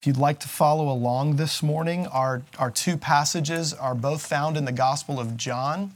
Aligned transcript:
If 0.00 0.06
you'd 0.06 0.16
like 0.16 0.38
to 0.38 0.48
follow 0.48 0.88
along 0.88 1.36
this 1.36 1.62
morning, 1.62 2.06
our, 2.06 2.40
our 2.58 2.70
two 2.70 2.96
passages 2.96 3.74
are 3.74 3.94
both 3.94 4.24
found 4.24 4.56
in 4.56 4.64
the 4.64 4.72
Gospel 4.72 5.20
of 5.20 5.36
John. 5.36 5.92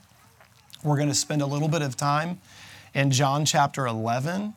We're 0.82 0.98
going 0.98 1.08
to 1.08 1.14
spend 1.14 1.40
a 1.40 1.46
little 1.46 1.68
bit 1.68 1.80
of 1.80 1.96
time 1.96 2.38
in 2.92 3.10
John 3.10 3.46
chapter 3.46 3.86
11 3.86 4.52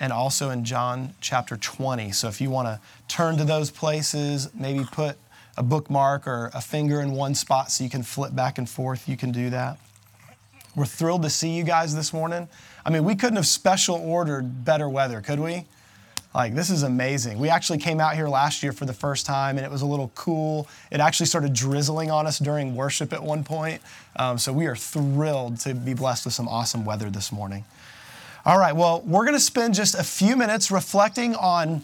and 0.00 0.12
also 0.14 0.48
in 0.48 0.64
John 0.64 1.12
chapter 1.20 1.58
20. 1.58 2.10
So 2.12 2.28
if 2.28 2.40
you 2.40 2.48
want 2.48 2.68
to 2.68 2.80
turn 3.06 3.36
to 3.36 3.44
those 3.44 3.70
places, 3.70 4.48
maybe 4.54 4.86
put 4.90 5.18
a 5.58 5.62
bookmark 5.62 6.26
or 6.26 6.50
a 6.54 6.62
finger 6.62 7.02
in 7.02 7.12
one 7.12 7.34
spot 7.34 7.70
so 7.70 7.84
you 7.84 7.90
can 7.90 8.02
flip 8.02 8.34
back 8.34 8.56
and 8.56 8.66
forth, 8.66 9.06
you 9.06 9.16
can 9.18 9.30
do 9.30 9.50
that. 9.50 9.76
We're 10.74 10.86
thrilled 10.86 11.24
to 11.24 11.28
see 11.28 11.50
you 11.50 11.64
guys 11.64 11.94
this 11.94 12.14
morning. 12.14 12.48
I 12.86 12.88
mean, 12.88 13.04
we 13.04 13.14
couldn't 13.14 13.36
have 13.36 13.46
special 13.46 13.96
ordered 13.96 14.64
better 14.64 14.88
weather, 14.88 15.20
could 15.20 15.38
we? 15.38 15.66
Like, 16.32 16.54
this 16.54 16.70
is 16.70 16.84
amazing. 16.84 17.40
We 17.40 17.48
actually 17.48 17.78
came 17.78 17.98
out 17.98 18.14
here 18.14 18.28
last 18.28 18.62
year 18.62 18.72
for 18.72 18.84
the 18.84 18.92
first 18.92 19.26
time, 19.26 19.56
and 19.56 19.66
it 19.66 19.70
was 19.70 19.82
a 19.82 19.86
little 19.86 20.12
cool. 20.14 20.68
It 20.92 21.00
actually 21.00 21.26
started 21.26 21.52
drizzling 21.52 22.10
on 22.10 22.26
us 22.26 22.38
during 22.38 22.76
worship 22.76 23.12
at 23.12 23.22
one 23.22 23.42
point. 23.42 23.82
Um, 24.14 24.38
so, 24.38 24.52
we 24.52 24.66
are 24.66 24.76
thrilled 24.76 25.58
to 25.60 25.74
be 25.74 25.92
blessed 25.92 26.24
with 26.24 26.34
some 26.34 26.46
awesome 26.46 26.84
weather 26.84 27.10
this 27.10 27.32
morning. 27.32 27.64
All 28.46 28.58
right, 28.58 28.74
well, 28.74 29.02
we're 29.02 29.24
going 29.24 29.36
to 29.36 29.40
spend 29.40 29.74
just 29.74 29.94
a 29.94 30.04
few 30.04 30.36
minutes 30.36 30.70
reflecting 30.70 31.34
on, 31.34 31.82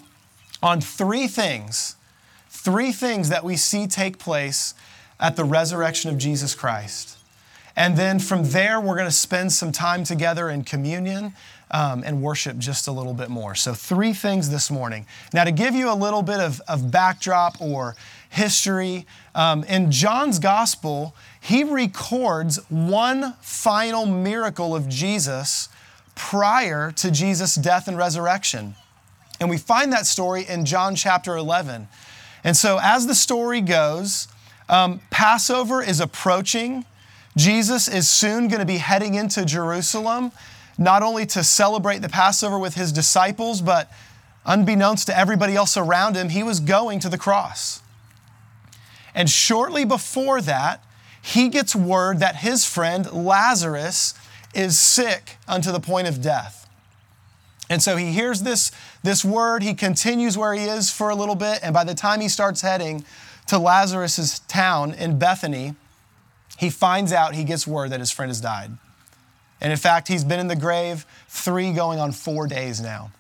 on 0.63 0.81
three 0.81 1.27
things, 1.27 1.97
three 2.49 2.93
things 2.93 3.29
that 3.29 3.45
we 3.45 3.57
see 3.57 3.87
take 3.87 4.19
place 4.19 4.75
at 5.19 5.35
the 5.35 5.45
resurrection 5.45 6.09
of 6.11 6.19
Jesus 6.19 6.55
Christ. 6.55 7.19
And 7.77 7.99
then 7.99 8.19
from 8.19 8.45
there, 8.51 8.81
we're 8.81 8.97
going 8.97 9.09
to 9.09 9.15
spend 9.15 9.53
some 9.53 9.71
time 9.71 10.03
together 10.03 10.49
in 10.49 10.65
communion 10.65 11.35
um, 11.71 12.03
and 12.05 12.23
worship 12.23 12.59
just 12.59 12.87
a 12.87 12.93
little 12.93 13.15
bit 13.15 13.29
more. 13.29 13.55
So, 13.55 13.75
three 13.75 14.13
things 14.13 14.51
this 14.51 14.71
morning. 14.71 15.07
Now, 15.33 15.45
to 15.45 15.53
give 15.53 15.75
you 15.75 15.91
a 15.91 15.95
little 15.95 16.23
bit 16.23 16.41
of, 16.41 16.61
of 16.69 16.91
backdrop 16.91 17.61
or 17.61 17.97
history, 18.29 19.07
um, 19.35 19.65
in 19.65 19.91
John's 19.91 20.39
gospel, 20.39 21.15
he 21.41 21.65
records 21.65 22.59
one 22.71 23.35
final 23.41 24.07
miracle 24.07 24.75
of 24.77 24.89
Jesus 24.89 25.69
prior 26.15 26.93
to 26.93 27.11
Jesus' 27.11 27.57
death 27.57 27.89
and 27.89 27.97
resurrection. 27.97 28.75
And 29.41 29.51
we 29.51 29.59
find 29.59 29.93
that 29.93 30.07
story 30.07 30.47
in 30.49 30.65
John 30.65 30.95
chapter 30.95 31.37
11. 31.37 31.89
And 32.45 32.57
so, 32.57 32.79
as 32.81 33.07
the 33.07 33.15
story 33.15 33.61
goes, 33.61 34.29
um, 34.69 35.01
Passover 35.11 35.83
is 35.83 36.01
approaching. 36.01 36.85
Jesus 37.37 37.87
is 37.89 38.09
soon 38.09 38.49
going 38.49 38.61
to 38.61 38.67
be 38.67 38.79
heading 38.79 39.15
into 39.15 39.45
Jerusalem 39.45 40.33
not 40.79 41.03
only 41.03 41.27
to 41.27 41.43
celebrate 41.43 41.99
the 41.99 42.09
Passover 42.09 42.59
with 42.59 42.75
his 42.75 42.93
disciples, 42.93 43.63
but 43.63 43.91
unbeknownst 44.45 45.07
to 45.07 45.19
everybody 45.19 45.57
else 45.57 45.77
around 45.77 46.17
him, 46.17 46.29
he 46.29 46.43
was 46.43 46.61
going 46.61 47.01
to 47.01 47.09
the 47.09 47.19
cross. 47.19 47.83
And 49.15 49.31
shortly 49.31 49.85
before 49.85 50.41
that, 50.43 50.85
he 51.23 51.49
gets 51.49 51.75
word 51.75 52.21
that 52.21 52.37
his 52.37 52.65
friend 52.65 53.11
Lazarus 53.13 54.15
is 54.55 54.79
sick 54.79 55.37
unto 55.49 55.73
the 55.73 55.81
point 55.81 56.07
of 56.07 56.23
death. 56.23 56.69
And 57.69 57.83
so 57.83 57.97
he 57.97 58.13
hears 58.13 58.43
this, 58.43 58.71
this 59.03 59.25
word, 59.25 59.63
he 59.63 59.75
continues 59.75 60.39
where 60.39 60.55
he 60.55 60.65
is 60.65 60.91
for 60.91 61.09
a 61.09 61.17
little 61.17 61.35
bit, 61.35 61.59
and 61.63 61.75
by 61.75 61.83
the 61.83 61.95
time 61.95 62.21
he 62.21 62.29
starts 62.29 62.61
heading 62.61 63.05
to 63.49 63.59
Lazarus's 63.59 64.39
town 64.41 64.95
in 64.95 65.19
Bethany, 65.19 65.75
he 66.59 66.71
finds 66.71 67.13
out, 67.13 67.35
he 67.35 67.45
gets 67.45 67.67
word 67.67 67.91
that 67.91 68.01
his 68.01 68.11
friend 68.11 68.31
has 68.31 68.41
died. 68.41 68.71
And 69.61 69.73
in 69.73 69.79
fact, 69.79 70.09
he's 70.09 70.25
been 70.25 70.41
in 70.41 70.49
the 70.49 70.57
grave 70.57 71.07
three 71.29 71.73
going 71.73 71.99
on 71.99 72.13
four 72.13 72.47
days 72.47 72.81
now. 72.81 73.11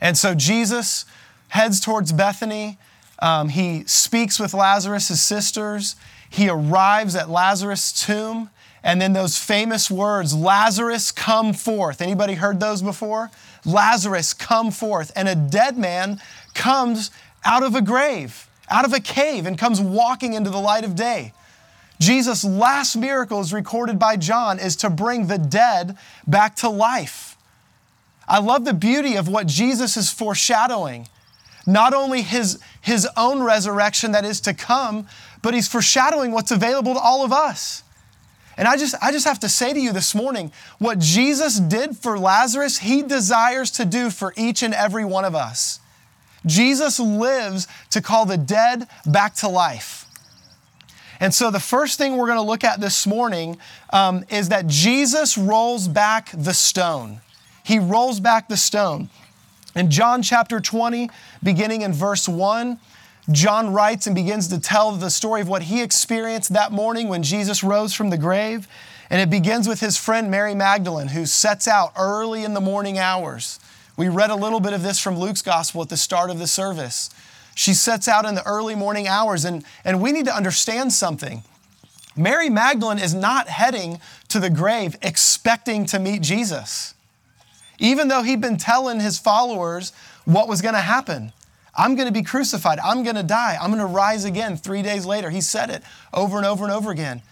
And 0.00 0.18
so 0.18 0.34
Jesus 0.34 1.04
heads 1.48 1.80
towards 1.80 2.12
Bethany. 2.12 2.78
Um, 3.20 3.48
he 3.48 3.84
speaks 3.86 4.40
with 4.40 4.54
Lazarus' 4.54 5.20
sisters. 5.20 5.96
He 6.28 6.48
arrives 6.48 7.14
at 7.14 7.30
Lazarus' 7.30 7.92
tomb. 7.92 8.50
And 8.82 9.00
then 9.00 9.14
those 9.14 9.38
famous 9.38 9.90
words, 9.90 10.34
Lazarus, 10.34 11.10
come 11.10 11.54
forth. 11.54 12.02
Anybody 12.02 12.34
heard 12.34 12.60
those 12.60 12.82
before? 12.82 13.30
Lazarus, 13.64 14.34
come 14.34 14.70
forth. 14.70 15.10
And 15.16 15.26
a 15.26 15.34
dead 15.34 15.78
man 15.78 16.20
comes 16.52 17.10
out 17.46 17.62
of 17.62 17.74
a 17.74 17.80
grave, 17.80 18.46
out 18.68 18.84
of 18.84 18.92
a 18.92 19.00
cave, 19.00 19.46
and 19.46 19.56
comes 19.56 19.80
walking 19.80 20.34
into 20.34 20.50
the 20.50 20.58
light 20.58 20.84
of 20.84 20.94
day. 20.94 21.32
Jesus' 22.04 22.44
last 22.44 22.96
miracle 22.96 23.40
is 23.40 23.52
recorded 23.52 23.98
by 23.98 24.16
John 24.16 24.58
is 24.58 24.76
to 24.76 24.90
bring 24.90 25.26
the 25.26 25.38
dead 25.38 25.96
back 26.26 26.54
to 26.56 26.68
life. 26.68 27.36
I 28.28 28.40
love 28.40 28.66
the 28.66 28.74
beauty 28.74 29.16
of 29.16 29.26
what 29.26 29.46
Jesus 29.46 29.96
is 29.96 30.10
foreshadowing. 30.10 31.08
Not 31.66 31.94
only 31.94 32.20
his, 32.20 32.58
his 32.82 33.08
own 33.16 33.42
resurrection 33.42 34.12
that 34.12 34.26
is 34.26 34.42
to 34.42 34.52
come, 34.52 35.08
but 35.40 35.54
he's 35.54 35.66
foreshadowing 35.66 36.32
what's 36.32 36.50
available 36.50 36.92
to 36.92 37.00
all 37.00 37.24
of 37.24 37.32
us. 37.32 37.82
And 38.58 38.68
I 38.68 38.76
just, 38.76 38.94
I 39.00 39.10
just 39.10 39.24
have 39.24 39.40
to 39.40 39.48
say 39.48 39.72
to 39.72 39.80
you 39.80 39.92
this 39.92 40.14
morning 40.14 40.52
what 40.78 40.98
Jesus 40.98 41.58
did 41.58 41.96
for 41.96 42.18
Lazarus, 42.18 42.78
he 42.78 43.02
desires 43.02 43.70
to 43.72 43.86
do 43.86 44.10
for 44.10 44.34
each 44.36 44.62
and 44.62 44.74
every 44.74 45.06
one 45.06 45.24
of 45.24 45.34
us. 45.34 45.80
Jesus 46.44 47.00
lives 47.00 47.66
to 47.90 48.02
call 48.02 48.26
the 48.26 48.36
dead 48.36 48.88
back 49.06 49.34
to 49.36 49.48
life. 49.48 50.03
And 51.20 51.32
so, 51.32 51.50
the 51.50 51.60
first 51.60 51.98
thing 51.98 52.16
we're 52.16 52.26
going 52.26 52.38
to 52.38 52.42
look 52.42 52.64
at 52.64 52.80
this 52.80 53.06
morning 53.06 53.58
um, 53.92 54.24
is 54.30 54.48
that 54.48 54.66
Jesus 54.66 55.38
rolls 55.38 55.88
back 55.88 56.30
the 56.32 56.54
stone. 56.54 57.20
He 57.62 57.78
rolls 57.78 58.20
back 58.20 58.48
the 58.48 58.56
stone. 58.56 59.08
In 59.74 59.90
John 59.90 60.22
chapter 60.22 60.60
20, 60.60 61.10
beginning 61.42 61.82
in 61.82 61.92
verse 61.92 62.28
1, 62.28 62.78
John 63.32 63.72
writes 63.72 64.06
and 64.06 64.14
begins 64.14 64.48
to 64.48 64.60
tell 64.60 64.92
the 64.92 65.10
story 65.10 65.40
of 65.40 65.48
what 65.48 65.62
he 65.62 65.82
experienced 65.82 66.52
that 66.52 66.72
morning 66.72 67.08
when 67.08 67.22
Jesus 67.22 67.64
rose 67.64 67.94
from 67.94 68.10
the 68.10 68.18
grave. 68.18 68.68
And 69.10 69.20
it 69.20 69.30
begins 69.30 69.66
with 69.66 69.80
his 69.80 69.96
friend 69.96 70.30
Mary 70.30 70.54
Magdalene, 70.54 71.08
who 71.08 71.26
sets 71.26 71.66
out 71.66 71.92
early 71.96 72.44
in 72.44 72.54
the 72.54 72.60
morning 72.60 72.98
hours. 72.98 73.60
We 73.96 74.08
read 74.08 74.30
a 74.30 74.34
little 74.36 74.60
bit 74.60 74.72
of 74.72 74.82
this 74.82 74.98
from 74.98 75.18
Luke's 75.18 75.42
gospel 75.42 75.82
at 75.82 75.88
the 75.88 75.96
start 75.96 76.30
of 76.30 76.38
the 76.38 76.46
service. 76.46 77.10
She 77.54 77.74
sets 77.74 78.08
out 78.08 78.24
in 78.24 78.34
the 78.34 78.46
early 78.46 78.74
morning 78.74 79.06
hours, 79.06 79.44
and, 79.44 79.64
and 79.84 80.02
we 80.02 80.12
need 80.12 80.24
to 80.26 80.34
understand 80.34 80.92
something. 80.92 81.42
Mary 82.16 82.48
Magdalene 82.48 82.98
is 82.98 83.14
not 83.14 83.48
heading 83.48 84.00
to 84.28 84.40
the 84.40 84.50
grave 84.50 84.96
expecting 85.02 85.86
to 85.86 85.98
meet 85.98 86.22
Jesus. 86.22 86.94
Even 87.78 88.08
though 88.08 88.22
he'd 88.22 88.40
been 88.40 88.56
telling 88.56 89.00
his 89.00 89.18
followers 89.18 89.92
what 90.24 90.48
was 90.48 90.62
going 90.62 90.74
to 90.74 90.80
happen. 90.80 91.32
I'm 91.76 91.96
going 91.96 92.06
to 92.06 92.12
be 92.12 92.22
crucified. 92.22 92.78
I'm 92.78 93.02
going 93.02 93.16
to 93.16 93.24
die. 93.24 93.58
I'm 93.60 93.70
going 93.70 93.80
to 93.80 93.86
rise 93.86 94.24
again 94.24 94.56
three 94.56 94.82
days 94.82 95.04
later. 95.04 95.30
He 95.30 95.40
said 95.40 95.70
it 95.70 95.82
over 96.12 96.36
and 96.36 96.46
over 96.46 96.64
and 96.64 96.72
over 96.72 96.90
again. 96.90 97.22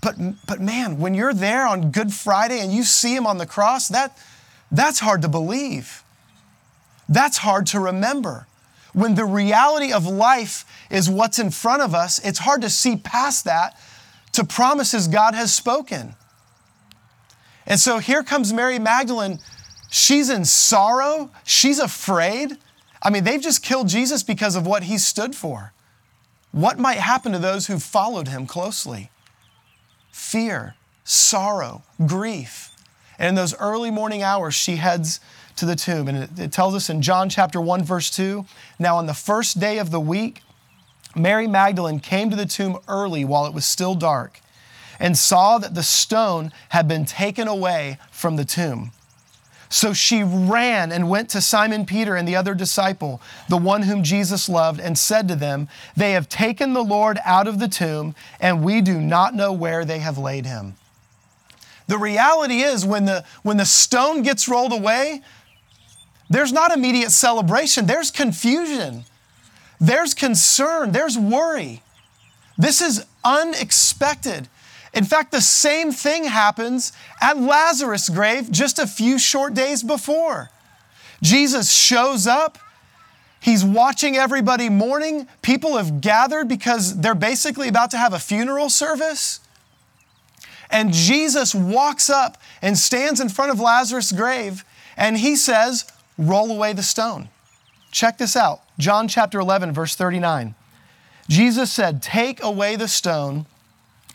But, 0.00 0.16
but 0.46 0.60
man, 0.60 0.98
when 0.98 1.12
you're 1.12 1.34
there 1.34 1.66
on 1.66 1.90
Good 1.90 2.12
Friday 2.12 2.60
and 2.60 2.72
you 2.72 2.84
see 2.84 3.14
him 3.14 3.26
on 3.26 3.36
the 3.36 3.44
cross, 3.44 3.88
that, 3.88 4.16
that's 4.72 5.00
hard 5.00 5.20
to 5.22 5.28
believe. 5.28 6.02
That's 7.06 7.38
hard 7.38 7.66
to 7.68 7.80
remember. 7.80 8.46
When 8.92 9.14
the 9.14 9.24
reality 9.24 9.92
of 9.92 10.06
life 10.06 10.64
is 10.90 11.08
what's 11.08 11.38
in 11.38 11.50
front 11.50 11.82
of 11.82 11.94
us, 11.94 12.18
it's 12.24 12.40
hard 12.40 12.62
to 12.62 12.70
see 12.70 12.96
past 12.96 13.44
that 13.44 13.78
to 14.32 14.44
promises 14.44 15.08
God 15.08 15.34
has 15.34 15.52
spoken. 15.52 16.14
And 17.66 17.78
so 17.78 17.98
here 17.98 18.22
comes 18.22 18.52
Mary 18.52 18.78
Magdalene. 18.78 19.38
She's 19.90 20.30
in 20.30 20.44
sorrow, 20.44 21.30
she's 21.44 21.78
afraid. 21.78 22.58
I 23.02 23.10
mean, 23.10 23.24
they've 23.24 23.40
just 23.40 23.62
killed 23.62 23.88
Jesus 23.88 24.22
because 24.22 24.56
of 24.56 24.66
what 24.66 24.84
he 24.84 24.98
stood 24.98 25.34
for. 25.34 25.72
What 26.52 26.78
might 26.78 26.98
happen 26.98 27.32
to 27.32 27.38
those 27.38 27.66
who 27.66 27.78
followed 27.78 28.28
him 28.28 28.46
closely? 28.46 29.10
Fear, 30.10 30.74
sorrow, 31.04 31.82
grief. 32.04 32.69
And 33.20 33.28
in 33.28 33.34
those 33.34 33.54
early 33.58 33.90
morning 33.90 34.22
hours, 34.22 34.54
she 34.54 34.76
heads 34.76 35.20
to 35.56 35.66
the 35.66 35.76
tomb. 35.76 36.08
And 36.08 36.18
it, 36.18 36.38
it 36.38 36.52
tells 36.52 36.74
us 36.74 36.88
in 36.88 37.02
John 37.02 37.28
chapter 37.28 37.60
1, 37.60 37.84
verse 37.84 38.10
2 38.10 38.46
Now, 38.78 38.96
on 38.96 39.06
the 39.06 39.14
first 39.14 39.60
day 39.60 39.78
of 39.78 39.90
the 39.90 40.00
week, 40.00 40.42
Mary 41.14 41.46
Magdalene 41.46 42.00
came 42.00 42.30
to 42.30 42.36
the 42.36 42.46
tomb 42.46 42.78
early 42.88 43.24
while 43.24 43.44
it 43.44 43.52
was 43.52 43.66
still 43.66 43.94
dark 43.94 44.40
and 44.98 45.16
saw 45.18 45.58
that 45.58 45.74
the 45.74 45.82
stone 45.82 46.52
had 46.70 46.88
been 46.88 47.04
taken 47.04 47.46
away 47.46 47.98
from 48.10 48.36
the 48.36 48.44
tomb. 48.44 48.92
So 49.68 49.92
she 49.92 50.22
ran 50.22 50.90
and 50.90 51.08
went 51.08 51.28
to 51.30 51.40
Simon 51.40 51.86
Peter 51.86 52.16
and 52.16 52.26
the 52.26 52.36
other 52.36 52.54
disciple, 52.54 53.20
the 53.48 53.56
one 53.56 53.82
whom 53.82 54.02
Jesus 54.02 54.48
loved, 54.48 54.80
and 54.80 54.98
said 54.98 55.28
to 55.28 55.36
them, 55.36 55.68
They 55.96 56.12
have 56.12 56.28
taken 56.28 56.72
the 56.72 56.82
Lord 56.82 57.18
out 57.24 57.46
of 57.46 57.58
the 57.58 57.68
tomb, 57.68 58.14
and 58.40 58.64
we 58.64 58.80
do 58.80 59.00
not 59.00 59.34
know 59.34 59.52
where 59.52 59.84
they 59.84 60.00
have 60.00 60.18
laid 60.18 60.46
him. 60.46 60.74
The 61.90 61.98
reality 61.98 62.60
is, 62.60 62.86
when 62.86 63.06
the, 63.06 63.24
when 63.42 63.56
the 63.56 63.64
stone 63.64 64.22
gets 64.22 64.46
rolled 64.46 64.72
away, 64.72 65.22
there's 66.28 66.52
not 66.52 66.70
immediate 66.70 67.10
celebration, 67.10 67.86
there's 67.86 68.12
confusion, 68.12 69.02
there's 69.80 70.14
concern, 70.14 70.92
there's 70.92 71.18
worry. 71.18 71.82
This 72.56 72.80
is 72.80 73.04
unexpected. 73.24 74.46
In 74.94 75.02
fact, 75.02 75.32
the 75.32 75.40
same 75.40 75.90
thing 75.90 76.26
happens 76.26 76.92
at 77.20 77.36
Lazarus' 77.36 78.08
grave 78.08 78.52
just 78.52 78.78
a 78.78 78.86
few 78.86 79.18
short 79.18 79.54
days 79.54 79.82
before. 79.82 80.48
Jesus 81.24 81.72
shows 81.72 82.28
up. 82.28 82.56
He's 83.40 83.64
watching 83.64 84.16
everybody 84.16 84.68
mourning. 84.68 85.26
People 85.42 85.76
have 85.76 86.00
gathered 86.00 86.46
because 86.46 87.00
they're 87.00 87.16
basically 87.16 87.66
about 87.66 87.90
to 87.90 87.98
have 87.98 88.12
a 88.12 88.20
funeral 88.20 88.70
service. 88.70 89.40
And 90.70 90.92
Jesus 90.92 91.54
walks 91.54 92.08
up 92.08 92.38
and 92.62 92.78
stands 92.78 93.20
in 93.20 93.28
front 93.28 93.50
of 93.50 93.60
Lazarus' 93.60 94.12
grave 94.12 94.64
and 94.96 95.18
he 95.18 95.34
says, 95.34 95.90
Roll 96.18 96.50
away 96.50 96.72
the 96.74 96.82
stone. 96.82 97.28
Check 97.90 98.18
this 98.18 98.36
out 98.36 98.60
John 98.78 99.08
chapter 99.08 99.40
11, 99.40 99.72
verse 99.72 99.96
39. 99.96 100.54
Jesus 101.28 101.72
said, 101.72 102.02
Take 102.02 102.42
away 102.42 102.76
the 102.76 102.88
stone. 102.88 103.46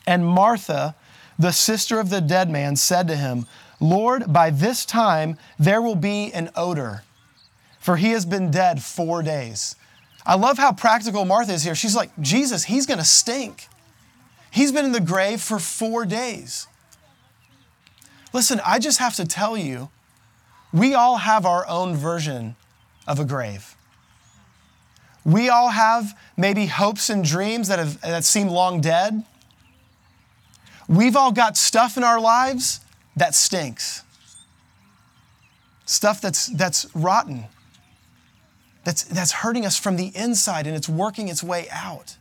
And 0.07 0.25
Martha, 0.25 0.95
the 1.39 1.51
sister 1.51 1.99
of 1.99 2.09
the 2.09 2.21
dead 2.21 2.49
man, 2.49 2.75
said 2.75 3.07
to 3.07 3.15
him, 3.15 3.47
Lord, 3.79 4.31
by 4.31 4.51
this 4.51 4.85
time 4.85 5.37
there 5.57 5.81
will 5.81 5.95
be 5.95 6.31
an 6.33 6.51
odor, 6.55 7.03
for 7.79 7.97
he 7.97 8.11
has 8.11 8.25
been 8.25 8.51
dead 8.51 8.83
four 8.83 9.23
days. 9.23 9.75
I 10.25 10.35
love 10.35 10.57
how 10.57 10.71
practical 10.71 11.25
Martha 11.25 11.53
is 11.53 11.63
here. 11.63 11.75
She's 11.75 11.95
like, 11.95 12.11
Jesus, 12.19 12.65
he's 12.65 12.85
to 12.99 13.05
stink. 13.05 13.67
He's 14.55 14.71
been 14.71 14.85
in 14.85 14.93
the 14.93 15.01
grave 15.01 15.41
for 15.41 15.59
four 15.59 16.05
days. 16.05 16.67
Listen, 18.31 18.61
I 18.65 18.79
just 18.79 18.99
have 18.99 19.13
to 19.17 19.25
tell 19.25 19.57
you, 19.57 19.89
we 20.71 20.93
all 20.93 21.17
have 21.17 21.45
our 21.45 21.67
own 21.67 21.93
version 21.93 22.55
of 23.05 23.19
a 23.19 23.25
grave. 23.25 23.75
We 25.25 25.49
all 25.49 25.71
have 25.71 26.17
maybe 26.37 26.67
hopes 26.67 27.09
and 27.09 27.21
dreams 27.21 27.67
that, 27.67 27.79
have, 27.79 27.99
that 27.99 28.23
seem 28.23 28.47
long 28.47 28.79
dead. 28.79 29.25
We've 30.87 31.17
all 31.17 31.33
got 31.33 31.57
stuff 31.57 31.97
in 31.97 32.05
our 32.05 32.21
lives 32.21 32.79
that 33.17 33.35
stinks. 33.35 34.03
Stuff 35.85 36.21
that's, 36.21 36.45
that's 36.47 36.87
rotten, 36.95 37.43
that's, 38.85 39.03
that's 39.03 39.33
hurting 39.33 39.65
us 39.65 39.77
from 39.77 39.97
the 39.97 40.13
inside 40.15 40.65
and 40.65 40.77
it's 40.77 40.87
working 40.87 41.27
its 41.27 41.43
way 41.43 41.67
out. 41.73 42.15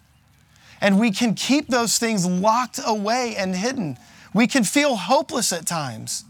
And 0.85 1.01
we 1.01 1.13
can 1.13 1.33
keep 1.33 1.69
those 1.69 1.97
things 1.97 2.27
locked 2.27 2.79
away 2.85 3.37
and 3.37 3.57
hidden. 3.57 3.97
We 4.35 4.47
can 4.47 4.65
feel 4.65 4.97
hopeless 4.97 5.51
at 5.51 5.65
times. 5.65 6.27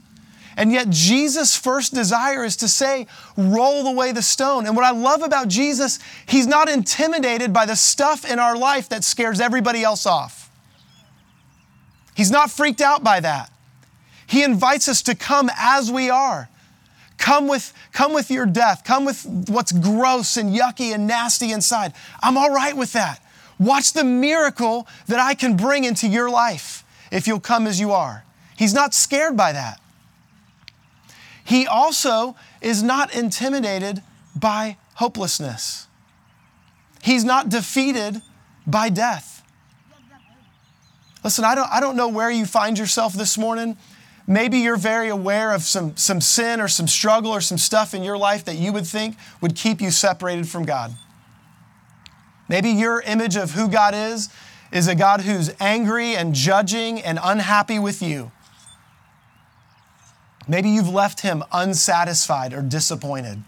And 0.57 0.71
yet, 0.71 0.91
Jesus' 0.91 1.57
first 1.57 1.93
desire 1.93 2.45
is 2.45 2.55
to 2.59 2.69
say, 2.69 3.09
roll 3.37 3.89
away 3.89 4.13
the 4.13 4.23
stone. 4.23 4.67
And 4.67 4.77
what 4.77 4.85
I 4.85 4.93
love 4.93 5.23
about 5.23 5.49
Jesus, 5.49 5.99
he's 6.27 6.47
not 6.47 6.69
intimidated 6.69 7.53
by 7.53 7.67
the 7.67 7.75
stuff 7.75 8.25
in 8.25 8.39
our 8.39 8.57
life 8.57 8.89
that 8.91 9.03
scares 9.03 9.41
everybody 9.41 9.83
else 9.83 10.07
off. 10.07 10.49
He's 12.15 12.31
not 12.31 12.49
freaked 12.49 12.81
out 12.81 13.03
by 13.03 13.19
that. 13.19 13.51
He 14.29 14.45
invites 14.45 14.87
us 14.87 15.03
to 15.03 15.17
come 15.17 15.51
as 15.59 15.91
we 15.91 16.11
are. 16.11 16.49
Come 17.19 17.49
with, 17.49 17.73
come 17.93 18.15
with 18.15 18.31
your 18.31 18.47
death. 18.47 18.85
Come 18.85 19.05
with 19.05 19.27
what's 19.49 19.73
gross 19.73 20.37
and 20.37 20.55
yucky 20.55 20.95
and 20.95 21.09
nasty 21.09 21.51
inside. 21.51 21.93
I'm 22.23 22.39
all 22.39 22.55
right 22.55 22.77
with 22.77 22.93
that. 22.93 23.21
Watch 23.59 23.93
the 23.93 24.05
miracle 24.05 24.87
that 25.07 25.21
I 25.21 25.35
can 25.35 25.57
bring 25.57 25.85
into 25.85 26.09
your 26.09 26.29
life 26.29 26.85
if 27.11 27.27
you'll 27.27 27.41
come 27.41 27.67
as 27.67 27.79
you 27.79 27.93
are. 27.93 28.25
He's 28.57 28.75
not 28.75 28.95
scared 28.95 29.37
by 29.37 29.53
that. 29.53 29.81
He 31.45 31.67
also 31.67 32.37
is 32.61 32.83
not 32.83 33.15
intimidated 33.15 34.03
by 34.35 34.79
hopelessness. 34.95 35.87
He's 37.03 37.25
not 37.25 37.49
defeated 37.51 38.23
by 38.67 38.89
death. 38.89 39.43
Listen, 41.23 41.45
I 41.45 41.55
don't, 41.55 41.71
I 41.71 41.81
don't 41.81 41.97
know 41.97 42.09
where 42.09 42.31
you 42.31 42.47
find 42.47 42.79
yourself 42.79 43.13
this 43.13 43.37
morning. 43.37 43.77
Maybe 44.27 44.59
you're 44.59 44.77
very 44.77 45.09
aware 45.09 45.53
of 45.53 45.63
some, 45.63 45.97
some 45.97 46.21
sin 46.21 46.61
or 46.61 46.69
some 46.69 46.89
struggle 46.89 47.31
or 47.31 47.43
some 47.43 47.59
stuff 47.59 47.93
in 47.93 48.03
your 48.03 48.17
life 48.17 48.45
that 48.47 48.57
you 48.57 48.73
would 48.73 48.87
think 48.87 49.17
would 49.41 49.55
keep 49.55 49.81
you 49.83 49.91
separated 49.91 50.49
from 50.49 50.65
God. 50.65 50.95
Maybe 52.49 52.71
your 52.71 53.01
image 53.03 53.37
of 53.37 53.53
who 53.53 53.69
God 53.69 53.95
is 53.95 54.29
is 54.71 54.89
a 54.89 54.95
God 54.95 55.23
who's 55.23 55.55
angry 55.61 56.15
and 56.15 56.35
judging 56.35 57.01
and 57.01 57.19
unhappy 57.23 57.79
with 57.79 58.03
you. 58.03 58.33
Maybe 60.47 60.69
you've 60.69 60.89
left 60.89 61.21
him 61.21 61.43
unsatisfied 61.53 62.53
or 62.53 62.61
disappointed. 62.61 63.43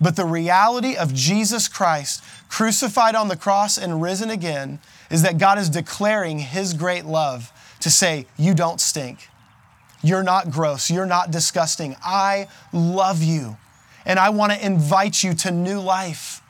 But 0.00 0.16
the 0.16 0.26
reality 0.26 0.96
of 0.96 1.14
Jesus 1.14 1.68
Christ, 1.68 2.22
crucified 2.48 3.14
on 3.14 3.28
the 3.28 3.36
cross 3.36 3.78
and 3.78 4.02
risen 4.02 4.30
again, 4.30 4.80
is 5.10 5.22
that 5.22 5.38
God 5.38 5.58
is 5.58 5.70
declaring 5.70 6.40
his 6.40 6.74
great 6.74 7.04
love 7.04 7.52
to 7.80 7.88
say, 7.88 8.26
You 8.36 8.52
don't 8.52 8.80
stink. 8.80 9.28
You're 10.02 10.24
not 10.24 10.50
gross. 10.50 10.90
You're 10.90 11.06
not 11.06 11.30
disgusting. 11.30 11.94
I 12.02 12.48
love 12.72 13.22
you. 13.22 13.56
And 14.04 14.18
I 14.18 14.30
want 14.30 14.52
to 14.52 14.64
invite 14.64 15.22
you 15.22 15.34
to 15.34 15.52
new 15.52 15.80
life. 15.80 16.41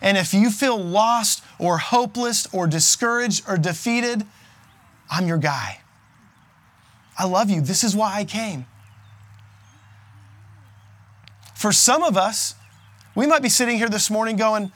And 0.00 0.16
if 0.16 0.32
you 0.32 0.50
feel 0.50 0.78
lost 0.78 1.42
or 1.58 1.78
hopeless 1.78 2.46
or 2.52 2.66
discouraged 2.66 3.44
or 3.48 3.56
defeated, 3.56 4.24
I'm 5.10 5.26
your 5.26 5.38
guy. 5.38 5.80
I 7.18 7.26
love 7.26 7.50
you. 7.50 7.60
This 7.60 7.82
is 7.82 7.96
why 7.96 8.14
I 8.14 8.24
came. 8.24 8.66
For 11.54 11.72
some 11.72 12.02
of 12.02 12.16
us, 12.16 12.54
we 13.16 13.26
might 13.26 13.42
be 13.42 13.48
sitting 13.48 13.76
here 13.76 13.88
this 13.88 14.10
morning 14.10 14.36
going, 14.36 14.70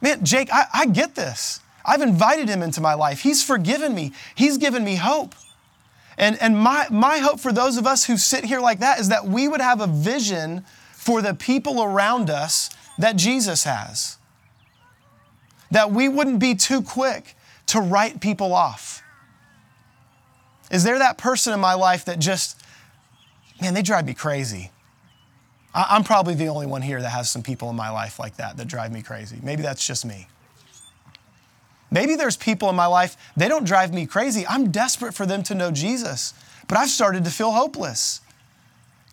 Man, 0.00 0.24
Jake, 0.24 0.50
I, 0.52 0.66
I 0.74 0.86
get 0.86 1.14
this. 1.14 1.60
I've 1.84 2.02
invited 2.02 2.48
him 2.48 2.62
into 2.62 2.80
my 2.80 2.94
life. 2.94 3.20
He's 3.20 3.42
forgiven 3.42 3.94
me, 3.94 4.12
he's 4.34 4.58
given 4.58 4.84
me 4.84 4.96
hope. 4.96 5.34
And, 6.16 6.40
and 6.40 6.56
my, 6.56 6.86
my 6.90 7.18
hope 7.18 7.40
for 7.40 7.52
those 7.52 7.76
of 7.76 7.86
us 7.86 8.04
who 8.04 8.16
sit 8.16 8.44
here 8.44 8.60
like 8.60 8.80
that 8.80 9.00
is 9.00 9.08
that 9.08 9.26
we 9.26 9.48
would 9.48 9.60
have 9.60 9.80
a 9.80 9.86
vision 9.86 10.64
for 10.92 11.22
the 11.22 11.34
people 11.34 11.82
around 11.82 12.30
us 12.30 12.70
that 12.98 13.16
Jesus 13.16 13.64
has. 13.64 14.18
That 15.74 15.90
we 15.90 16.08
wouldn't 16.08 16.38
be 16.38 16.54
too 16.54 16.82
quick 16.82 17.34
to 17.66 17.80
write 17.80 18.20
people 18.20 18.54
off. 18.54 19.02
Is 20.70 20.84
there 20.84 21.00
that 21.00 21.18
person 21.18 21.52
in 21.52 21.58
my 21.58 21.74
life 21.74 22.04
that 22.04 22.20
just, 22.20 22.62
man, 23.60 23.74
they 23.74 23.82
drive 23.82 24.06
me 24.06 24.14
crazy? 24.14 24.70
I'm 25.74 26.04
probably 26.04 26.34
the 26.34 26.46
only 26.46 26.66
one 26.66 26.80
here 26.80 27.02
that 27.02 27.08
has 27.08 27.28
some 27.28 27.42
people 27.42 27.70
in 27.70 27.74
my 27.74 27.90
life 27.90 28.20
like 28.20 28.36
that 28.36 28.56
that 28.56 28.68
drive 28.68 28.92
me 28.92 29.02
crazy. 29.02 29.40
Maybe 29.42 29.62
that's 29.62 29.84
just 29.84 30.06
me. 30.06 30.28
Maybe 31.90 32.14
there's 32.14 32.36
people 32.36 32.70
in 32.70 32.76
my 32.76 32.86
life, 32.86 33.16
they 33.36 33.48
don't 33.48 33.64
drive 33.64 33.92
me 33.92 34.06
crazy. 34.06 34.46
I'm 34.46 34.70
desperate 34.70 35.12
for 35.12 35.26
them 35.26 35.42
to 35.42 35.56
know 35.56 35.72
Jesus, 35.72 36.34
but 36.68 36.78
I've 36.78 36.88
started 36.88 37.24
to 37.24 37.30
feel 37.32 37.50
hopeless. 37.50 38.20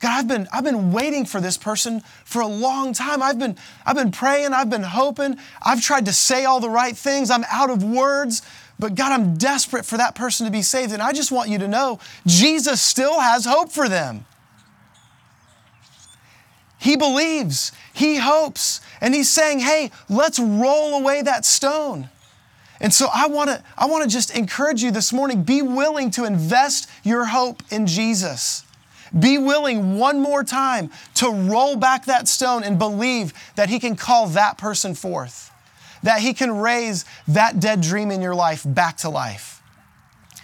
God, 0.01 0.18
I've 0.18 0.27
been, 0.27 0.48
I've 0.51 0.63
been 0.63 0.92
waiting 0.92 1.25
for 1.25 1.39
this 1.39 1.57
person 1.57 2.01
for 2.25 2.42
a 2.42 2.48
long 2.48 2.92
time. 2.94 3.21
I've 3.21 3.38
been, 3.38 3.56
I've 3.86 3.95
been 3.95 4.12
praying, 4.12 4.51
I've 4.51 4.69
been 4.69 4.81
hoping, 4.81 5.38
I've 5.62 5.81
tried 5.81 6.06
to 6.06 6.13
say 6.13 6.44
all 6.44 6.59
the 6.59 6.71
right 6.71 6.98
things. 6.98 7.30
I'm 7.30 7.45
out 7.51 7.69
of 7.69 7.83
words, 7.83 8.42
but 8.80 8.95
God, 8.95 9.11
I'm 9.11 9.37
desperate 9.37 9.85
for 9.85 9.97
that 9.97 10.16
person 10.16 10.47
to 10.47 10.52
be 10.52 10.64
saved. 10.64 10.92
And 10.92 11.04
I 11.04 11.14
just 11.14 11.31
want 11.31 11.49
you 11.49 11.59
to 11.59 11.68
know 11.68 11.99
Jesus 12.26 12.81
still 12.81 13.19
has 13.19 13.45
hope 13.45 13.71
for 13.71 13.87
them. 13.87 14.26
He 16.80 16.95
believes, 16.95 17.71
he 17.94 18.18
hopes, 18.18 18.81
and 19.02 19.14
he's 19.14 19.30
saying, 19.30 19.59
hey, 19.59 19.92
let's 20.09 20.40
roll 20.40 20.95
away 20.99 21.21
that 21.21 21.45
stone. 21.45 22.09
And 22.80 22.92
so 22.92 23.07
I 23.14 23.28
want 23.28 23.52
to 23.52 23.64
I 23.78 23.85
want 23.85 24.04
to 24.04 24.09
just 24.09 24.35
encourage 24.35 24.81
you 24.81 24.90
this 24.90 25.14
morning 25.14 25.44
be 25.44 25.61
willing 25.61 26.09
to 26.11 26.26
invest 26.26 26.90
your 27.04 27.26
hope 27.26 27.61
in 27.69 27.85
Jesus. 27.85 28.66
Be 29.18 29.37
willing 29.37 29.97
one 29.97 30.21
more 30.21 30.44
time 30.44 30.89
to 31.15 31.30
roll 31.30 31.75
back 31.75 32.06
that 32.06 32.27
stone 32.27 32.63
and 32.63 32.80
believe 32.80 33.33
that 33.56 33.69
he 33.69 33.80
can 33.80 33.95
call 33.95 34.27
that 34.27 34.57
person 34.57 34.95
forth. 34.95 35.51
That 36.03 36.21
he 36.21 36.33
can 36.33 36.57
raise 36.57 37.06
that 37.27 37.59
dead 37.59 37.81
dream 37.81 38.09
in 38.09 38.21
your 38.21 38.35
life 38.35 38.63
back 38.65 38.97
to 38.97 39.09
life. 39.09 39.61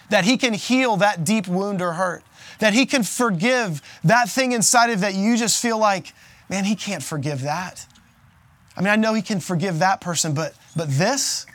That 0.10 0.26
he 0.26 0.38
can 0.38 0.54
heal 0.54 0.98
that 0.98 1.24
deep 1.24 1.48
wound 1.48 1.82
or 1.82 1.94
hurt. 1.94 2.24
That 2.60 2.74
he 2.74 2.86
can 2.86 3.04
forgive 3.04 3.82
that 4.04 4.30
thing 4.30 4.52
inside 4.52 4.90
of 4.90 5.00
that 5.02 5.16
you 5.16 5.38
just 5.38 5.62
feel 5.62 5.78
like 5.78 6.14
man, 6.50 6.66
he 6.66 6.76
can't 6.76 7.04
forgive 7.04 7.42
that. 7.42 7.86
I 8.76 8.82
mean, 8.82 8.90
I 8.90 8.96
know 8.96 9.14
he 9.14 9.22
can 9.22 9.40
forgive 9.40 9.80
that 9.80 10.02
person, 10.02 10.34
but, 10.34 10.54
but 10.76 10.90
this, 10.90 11.46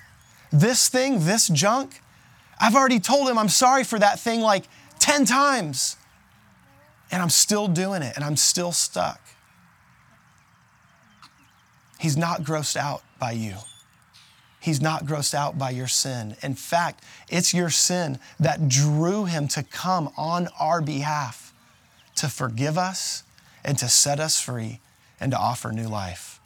this 0.50 0.88
thing, 0.88 1.24
this 1.24 1.48
junk, 1.48 2.00
I've 2.60 2.74
already 2.74 3.00
told 3.00 3.28
him 3.28 3.38
I'm 3.38 3.48
sorry 3.48 3.84
for 3.84 3.98
that 3.98 4.18
thing 4.18 4.40
like 4.40 4.64
10 4.98 5.24
times. 5.24 5.96
And 7.12 7.22
I'm 7.22 7.30
still 7.30 7.68
doing 7.68 8.02
it 8.02 8.16
and 8.16 8.24
I'm 8.24 8.36
still 8.36 8.72
stuck. 8.72 9.20
He's 12.00 12.16
not 12.16 12.42
grossed 12.42 12.76
out 12.76 13.02
by 13.20 13.32
you. 13.32 13.56
He's 14.58 14.80
not 14.80 15.04
grossed 15.04 15.34
out 15.34 15.58
by 15.58 15.70
your 15.70 15.86
sin. 15.86 16.36
In 16.42 16.54
fact, 16.54 17.04
it's 17.28 17.52
your 17.52 17.70
sin 17.70 18.18
that 18.40 18.68
drew 18.68 19.24
him 19.24 19.46
to 19.48 19.62
come 19.62 20.10
on 20.16 20.48
our 20.58 20.80
behalf 20.80 21.52
to 22.16 22.28
forgive 22.28 22.78
us 22.78 23.24
and 23.64 23.78
to 23.78 23.88
set 23.88 24.20
us 24.20 24.40
free 24.40 24.80
and 25.20 25.32
to 25.32 25.38
offer 25.38 25.72
new 25.72 25.88
life. 25.88 26.40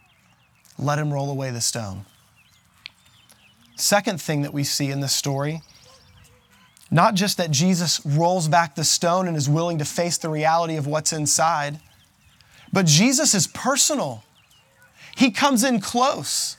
Let 0.78 0.98
him 0.98 1.12
roll 1.12 1.30
away 1.30 1.50
the 1.50 1.60
stone. 1.60 2.04
Second 3.76 4.20
thing 4.20 4.42
that 4.42 4.52
we 4.52 4.64
see 4.64 4.90
in 4.90 5.00
this 5.00 5.14
story, 5.14 5.62
not 6.90 7.14
just 7.14 7.36
that 7.38 7.50
Jesus 7.50 8.04
rolls 8.04 8.48
back 8.48 8.74
the 8.74 8.84
stone 8.84 9.26
and 9.26 9.36
is 9.36 9.48
willing 9.48 9.78
to 9.78 9.84
face 9.84 10.18
the 10.18 10.28
reality 10.28 10.76
of 10.76 10.86
what's 10.86 11.12
inside, 11.12 11.80
but 12.72 12.86
Jesus 12.86 13.34
is 13.34 13.46
personal. 13.46 14.22
he 15.16 15.30
comes 15.30 15.64
in 15.64 15.80
close. 15.80 16.56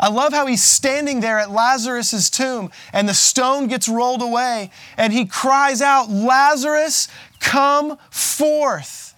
I 0.00 0.08
love 0.10 0.32
how 0.32 0.46
he's 0.46 0.62
standing 0.62 1.20
there 1.20 1.40
at 1.40 1.50
Lazarus' 1.50 2.30
tomb 2.30 2.70
and 2.92 3.08
the 3.08 3.14
stone 3.14 3.66
gets 3.66 3.88
rolled 3.88 4.22
away 4.22 4.70
and 4.96 5.12
he 5.12 5.26
cries 5.26 5.82
out, 5.82 6.08
Lazarus, 6.08 7.08
come 7.40 7.98
forth. 8.10 9.14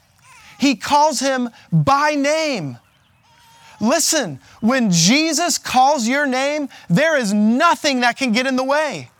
He 0.58 0.76
calls 0.76 1.20
him 1.20 1.50
by 1.70 2.12
name. 2.14 2.78
Listen, 3.80 4.40
when 4.60 4.90
Jesus 4.90 5.58
calls 5.58 6.08
your 6.08 6.26
name, 6.26 6.68
there 6.88 7.16
is 7.16 7.32
nothing 7.32 8.00
that 8.00 8.16
can 8.16 8.32
get 8.32 8.46
in 8.46 8.56
the 8.56 8.64
way. 8.64 9.10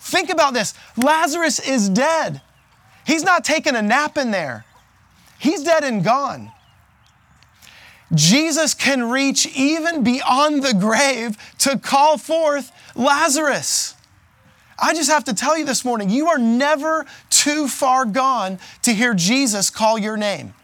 Think 0.00 0.30
about 0.30 0.54
this 0.54 0.74
Lazarus 0.96 1.58
is 1.58 1.88
dead. 1.88 2.40
He's 3.06 3.22
not 3.22 3.44
taking 3.44 3.74
a 3.74 3.82
nap 3.82 4.18
in 4.18 4.30
there, 4.30 4.64
he's 5.38 5.62
dead 5.62 5.84
and 5.84 6.04
gone. 6.04 6.52
Jesus 8.14 8.72
can 8.72 9.10
reach 9.10 9.46
even 9.54 10.02
beyond 10.02 10.62
the 10.62 10.72
grave 10.72 11.36
to 11.58 11.78
call 11.78 12.16
forth 12.16 12.72
Lazarus. 12.94 13.94
I 14.78 14.94
just 14.94 15.10
have 15.10 15.24
to 15.24 15.34
tell 15.34 15.58
you 15.58 15.64
this 15.64 15.84
morning, 15.84 16.08
you 16.08 16.28
are 16.28 16.38
never 16.38 17.04
too 17.30 17.68
far 17.68 18.04
gone 18.04 18.58
to 18.82 18.94
hear 18.94 19.12
Jesus 19.12 19.70
call 19.70 19.98
your 19.98 20.16
name. 20.16 20.54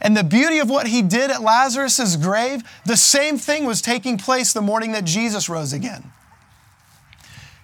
And 0.00 0.14
the 0.14 0.22
beauty 0.22 0.58
of 0.58 0.68
what 0.68 0.86
he 0.86 1.00
did 1.00 1.30
at 1.30 1.40
Lazarus' 1.40 2.16
grave, 2.16 2.62
the 2.84 2.96
same 2.96 3.38
thing 3.38 3.64
was 3.64 3.80
taking 3.80 4.18
place 4.18 4.52
the 4.52 4.60
morning 4.60 4.92
that 4.92 5.04
Jesus 5.04 5.48
rose 5.48 5.72
again. 5.72 6.12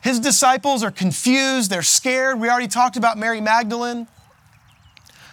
His 0.03 0.19
disciples 0.19 0.83
are 0.83 0.91
confused, 0.91 1.71
they're 1.71 1.83
scared. 1.83 2.41
We 2.41 2.49
already 2.49 2.69
talked 2.69 2.97
about 2.97 3.19
Mary 3.19 3.41
Magdalene. 3.41 4.07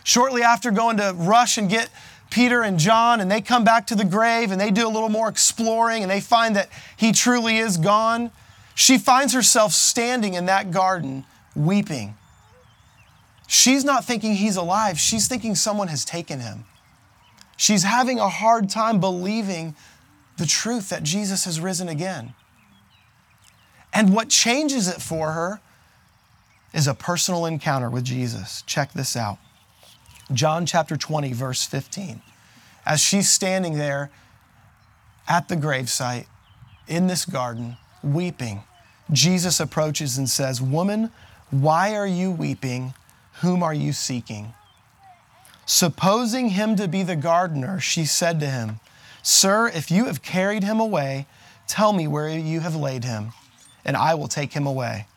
Shortly 0.03 0.43
after 0.43 0.71
going 0.71 0.97
to 0.97 1.13
rush 1.15 1.57
and 1.57 1.69
get 1.69 1.89
Peter 2.29 2.61
and 2.61 2.77
John, 2.77 3.21
and 3.21 3.31
they 3.31 3.41
come 3.41 3.63
back 3.63 3.87
to 3.87 3.95
the 3.95 4.05
grave 4.05 4.51
and 4.51 4.59
they 4.59 4.71
do 4.71 4.87
a 4.87 4.89
little 4.89 5.09
more 5.09 5.29
exploring 5.29 6.03
and 6.03 6.11
they 6.11 6.21
find 6.21 6.55
that 6.55 6.69
he 6.97 7.11
truly 7.11 7.57
is 7.57 7.77
gone. 7.77 8.31
She 8.75 8.97
finds 8.97 9.33
herself 9.33 9.71
standing 9.71 10.33
in 10.33 10.45
that 10.45 10.71
garden 10.71 11.25
weeping. 11.55 12.15
She's 13.47 13.85
not 13.85 14.03
thinking 14.03 14.35
he's 14.35 14.57
alive, 14.57 14.99
she's 14.99 15.27
thinking 15.27 15.55
someone 15.55 15.87
has 15.87 16.03
taken 16.03 16.41
him. 16.41 16.65
She's 17.55 17.83
having 17.83 18.19
a 18.19 18.29
hard 18.29 18.69
time 18.69 18.99
believing 18.99 19.75
the 20.37 20.45
truth 20.45 20.89
that 20.89 21.03
Jesus 21.03 21.45
has 21.45 21.59
risen 21.59 21.89
again. 21.89 22.35
And 23.97 24.13
what 24.13 24.29
changes 24.29 24.87
it 24.87 25.01
for 25.01 25.31
her 25.31 25.59
is 26.71 26.85
a 26.85 26.93
personal 26.93 27.47
encounter 27.47 27.89
with 27.89 28.03
Jesus. 28.03 28.61
Check 28.67 28.93
this 28.93 29.17
out. 29.17 29.39
John 30.31 30.67
chapter 30.67 30.95
20, 30.95 31.33
verse 31.33 31.65
15. 31.65 32.21
As 32.85 33.01
she's 33.01 33.27
standing 33.27 33.79
there 33.79 34.11
at 35.27 35.47
the 35.47 35.55
gravesite 35.55 36.27
in 36.87 37.07
this 37.07 37.25
garden, 37.25 37.77
weeping, 38.03 38.61
Jesus 39.11 39.59
approaches 39.59 40.15
and 40.15 40.29
says, 40.29 40.61
Woman, 40.61 41.09
why 41.49 41.95
are 41.95 42.05
you 42.05 42.29
weeping? 42.29 42.93
Whom 43.41 43.63
are 43.63 43.73
you 43.73 43.93
seeking? 43.93 44.53
Supposing 45.65 46.49
him 46.49 46.75
to 46.75 46.87
be 46.87 47.01
the 47.01 47.15
gardener, 47.15 47.79
she 47.79 48.05
said 48.05 48.39
to 48.41 48.45
him, 48.47 48.79
Sir, 49.23 49.69
if 49.69 49.89
you 49.89 50.05
have 50.05 50.21
carried 50.21 50.63
him 50.63 50.79
away, 50.79 51.25
tell 51.65 51.93
me 51.93 52.07
where 52.07 52.29
you 52.29 52.59
have 52.59 52.75
laid 52.75 53.03
him, 53.03 53.31
and 53.87 53.95
I 53.97 54.13
will 54.13 54.27
take 54.27 54.53
him 54.53 54.67
away. 54.67 55.07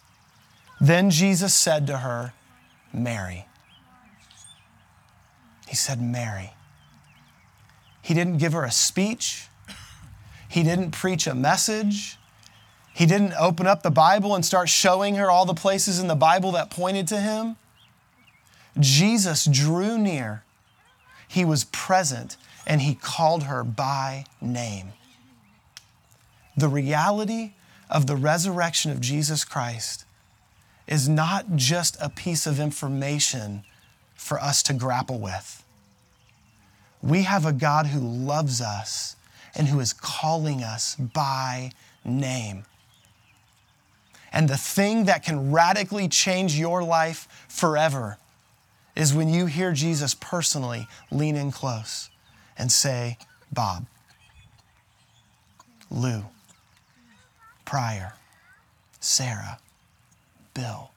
Then 0.80 1.10
Jesus 1.10 1.52
said 1.52 1.86
to 1.88 1.98
her, 1.98 2.32
Mary. 2.94 3.46
He 5.68 5.76
said, 5.76 6.00
Mary. 6.00 6.52
He 8.00 8.14
didn't 8.14 8.38
give 8.38 8.54
her 8.54 8.64
a 8.64 8.70
speech. 8.70 9.48
He 10.48 10.62
didn't 10.62 10.92
preach 10.92 11.26
a 11.26 11.34
message. 11.34 12.16
He 12.94 13.06
didn't 13.06 13.34
open 13.38 13.66
up 13.66 13.82
the 13.82 13.90
Bible 13.90 14.34
and 14.34 14.44
start 14.44 14.68
showing 14.68 15.16
her 15.16 15.30
all 15.30 15.44
the 15.44 15.54
places 15.54 15.98
in 15.98 16.08
the 16.08 16.14
Bible 16.14 16.52
that 16.52 16.70
pointed 16.70 17.06
to 17.08 17.20
him. 17.20 17.56
Jesus 18.78 19.44
drew 19.44 19.98
near, 19.98 20.44
he 21.28 21.44
was 21.44 21.64
present, 21.64 22.36
and 22.66 22.80
he 22.80 22.94
called 22.94 23.44
her 23.44 23.62
by 23.62 24.24
name. 24.40 24.92
The 26.56 26.68
reality 26.68 27.52
of 27.90 28.06
the 28.06 28.16
resurrection 28.16 28.90
of 28.90 29.00
Jesus 29.00 29.44
Christ 29.44 30.04
is 30.86 31.08
not 31.08 31.56
just 31.56 31.96
a 32.00 32.08
piece 32.08 32.46
of 32.46 32.60
information 32.60 33.64
for 34.14 34.40
us 34.40 34.62
to 34.64 34.72
grapple 34.72 35.18
with. 35.18 35.64
We 37.02 37.22
have 37.22 37.44
a 37.44 37.52
God 37.52 37.86
who 37.86 38.00
loves 38.00 38.60
us 38.60 39.16
and 39.54 39.68
who 39.68 39.80
is 39.80 39.92
calling 39.92 40.62
us 40.62 40.94
by 40.94 41.72
name. 42.04 42.64
And 44.32 44.48
the 44.48 44.56
thing 44.56 45.04
that 45.06 45.24
can 45.24 45.50
radically 45.50 46.06
change 46.06 46.58
your 46.58 46.84
life 46.84 47.26
forever 47.48 48.18
is 48.94 49.14
when 49.14 49.28
you 49.28 49.46
hear 49.46 49.72
Jesus 49.72 50.14
personally 50.14 50.86
lean 51.10 51.36
in 51.36 51.50
close 51.50 52.10
and 52.56 52.70
say, 52.70 53.18
Bob, 53.52 53.86
Lou, 55.90 56.24
Pryor, 57.70 58.14
Sarah, 58.98 59.60
Bill. 60.54 60.90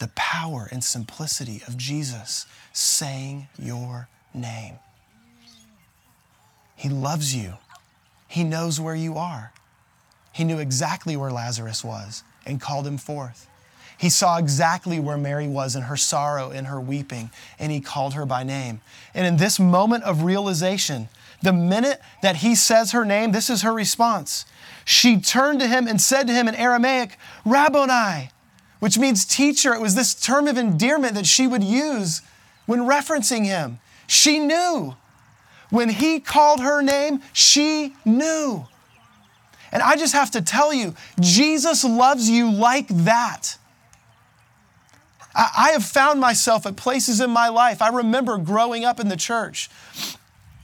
The 0.00 0.10
power 0.16 0.68
and 0.72 0.82
simplicity 0.82 1.62
of 1.68 1.76
Jesus 1.76 2.46
saying 2.72 3.46
your 3.56 4.08
name. 4.34 4.80
He 6.74 6.88
loves 6.88 7.36
you. 7.36 7.54
He 8.26 8.42
knows 8.42 8.80
where 8.80 8.96
you 8.96 9.16
are. 9.16 9.52
He 10.32 10.42
knew 10.42 10.58
exactly 10.58 11.16
where 11.16 11.30
Lazarus 11.30 11.84
was 11.84 12.24
and 12.44 12.60
called 12.60 12.84
him 12.84 12.98
forth. 12.98 13.48
He 13.96 14.10
saw 14.10 14.38
exactly 14.38 14.98
where 14.98 15.16
Mary 15.16 15.46
was 15.46 15.76
in 15.76 15.82
her 15.82 15.96
sorrow 15.96 16.50
and 16.50 16.66
her 16.66 16.80
weeping, 16.80 17.30
and 17.60 17.70
he 17.70 17.80
called 17.80 18.14
her 18.14 18.26
by 18.26 18.42
name. 18.42 18.80
And 19.14 19.24
in 19.24 19.36
this 19.36 19.60
moment 19.60 20.02
of 20.02 20.24
realization, 20.24 21.08
the 21.42 21.52
minute 21.52 22.00
that 22.22 22.38
he 22.38 22.56
says 22.56 22.90
her 22.90 23.04
name, 23.04 23.30
this 23.30 23.48
is 23.48 23.62
her 23.62 23.72
response. 23.72 24.46
She 24.84 25.20
turned 25.20 25.60
to 25.60 25.66
him 25.66 25.86
and 25.86 26.00
said 26.00 26.26
to 26.26 26.32
him 26.32 26.48
in 26.48 26.54
Aramaic, 26.54 27.16
Rabboni, 27.44 28.30
which 28.80 28.98
means 28.98 29.24
teacher. 29.24 29.74
It 29.74 29.80
was 29.80 29.94
this 29.94 30.14
term 30.14 30.46
of 30.46 30.58
endearment 30.58 31.14
that 31.14 31.26
she 31.26 31.46
would 31.46 31.64
use 31.64 32.20
when 32.66 32.80
referencing 32.80 33.44
him. 33.44 33.78
She 34.06 34.38
knew. 34.38 34.96
When 35.70 35.88
he 35.88 36.20
called 36.20 36.60
her 36.60 36.82
name, 36.82 37.20
she 37.32 37.94
knew. 38.04 38.66
And 39.72 39.82
I 39.82 39.96
just 39.96 40.12
have 40.12 40.30
to 40.32 40.42
tell 40.42 40.72
you, 40.72 40.94
Jesus 41.18 41.82
loves 41.82 42.30
you 42.30 42.50
like 42.50 42.86
that. 42.88 43.58
I, 45.34 45.70
have 45.72 45.84
found 45.84 46.20
myself 46.20 46.64
at 46.64 46.76
places 46.76 47.20
in 47.20 47.30
my 47.30 47.48
life. 47.48 47.82
I 47.82 47.88
remember 47.88 48.38
growing 48.38 48.84
up 48.84 49.00
in 49.00 49.08
the 49.08 49.16
church, 49.16 49.68